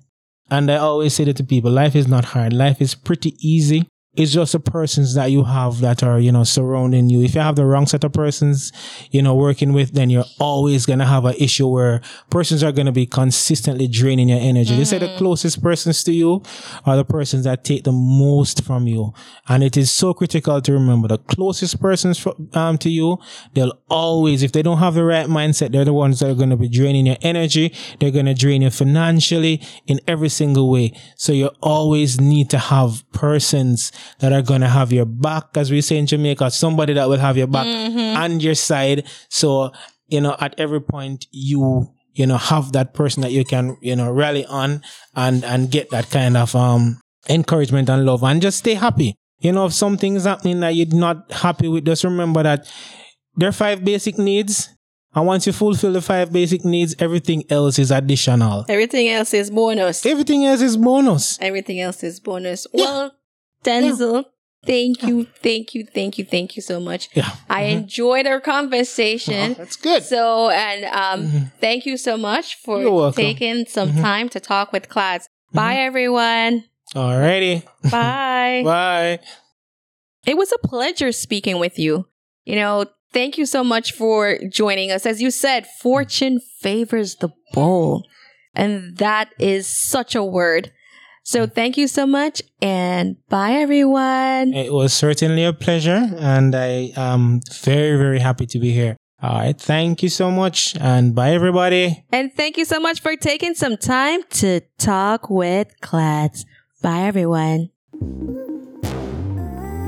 [0.49, 2.51] And I always say that to people, life is not hard.
[2.51, 3.87] Life is pretty easy.
[4.13, 7.23] It's just the persons that you have that are, you know, surrounding you.
[7.23, 8.73] If you have the wrong set of persons,
[9.09, 12.73] you know, working with, then you're always going to have an issue where persons are
[12.73, 14.75] going to be consistently draining your energy.
[14.75, 16.43] They say the closest persons to you
[16.85, 19.13] are the persons that take the most from you.
[19.47, 23.17] And it is so critical to remember the closest persons um, to you,
[23.53, 26.49] they'll always, if they don't have the right mindset, they're the ones that are going
[26.49, 27.73] to be draining your energy.
[28.01, 30.99] They're going to drain you financially in every single way.
[31.15, 35.71] So you always need to have persons that are going to have your back, as
[35.71, 39.07] we say in Jamaica, somebody that will have your back and your side.
[39.29, 39.71] So,
[40.07, 43.95] you know, at every point you, you know, have that person that you can, you
[43.95, 44.83] know, rally on
[45.15, 46.99] and, and get that kind of, um,
[47.29, 49.15] encouragement and love and just stay happy.
[49.39, 52.71] You know, if something's happening that you're not happy with, just remember that
[53.35, 54.69] there are five basic needs.
[55.13, 58.65] And once you fulfill the five basic needs, everything else is additional.
[58.69, 60.05] Everything else is bonus.
[60.05, 61.37] Everything else is bonus.
[61.41, 62.65] Everything else is bonus.
[62.73, 63.13] Well,
[63.63, 64.25] Denzel,
[64.65, 67.09] thank you, thank you, thank you, thank you so much.
[67.13, 67.29] Yeah.
[67.49, 67.79] I mm-hmm.
[67.79, 69.51] enjoyed our conversation.
[69.51, 70.03] Oh, that's good.
[70.03, 71.45] So, and um, mm-hmm.
[71.59, 73.21] thank you so much for You're welcome.
[73.21, 74.01] taking some mm-hmm.
[74.01, 75.27] time to talk with Clads.
[75.53, 76.65] Bye, everyone.
[76.95, 77.63] Alrighty.
[77.89, 78.61] Bye.
[78.65, 79.19] Bye.
[80.25, 82.07] It was a pleasure speaking with you.
[82.45, 85.05] You know, thank you so much for joining us.
[85.05, 88.07] As you said, fortune favors the bold.
[88.53, 90.71] And that is such a word.
[91.31, 94.53] So thank you so much and bye everyone.
[94.53, 98.97] It was certainly a pleasure, and I am very, very happy to be here.
[99.23, 99.57] All right.
[99.57, 102.03] Thank you so much, and bye, everybody.
[102.11, 106.43] And thank you so much for taking some time to talk with Clads.
[106.81, 107.69] Bye everyone.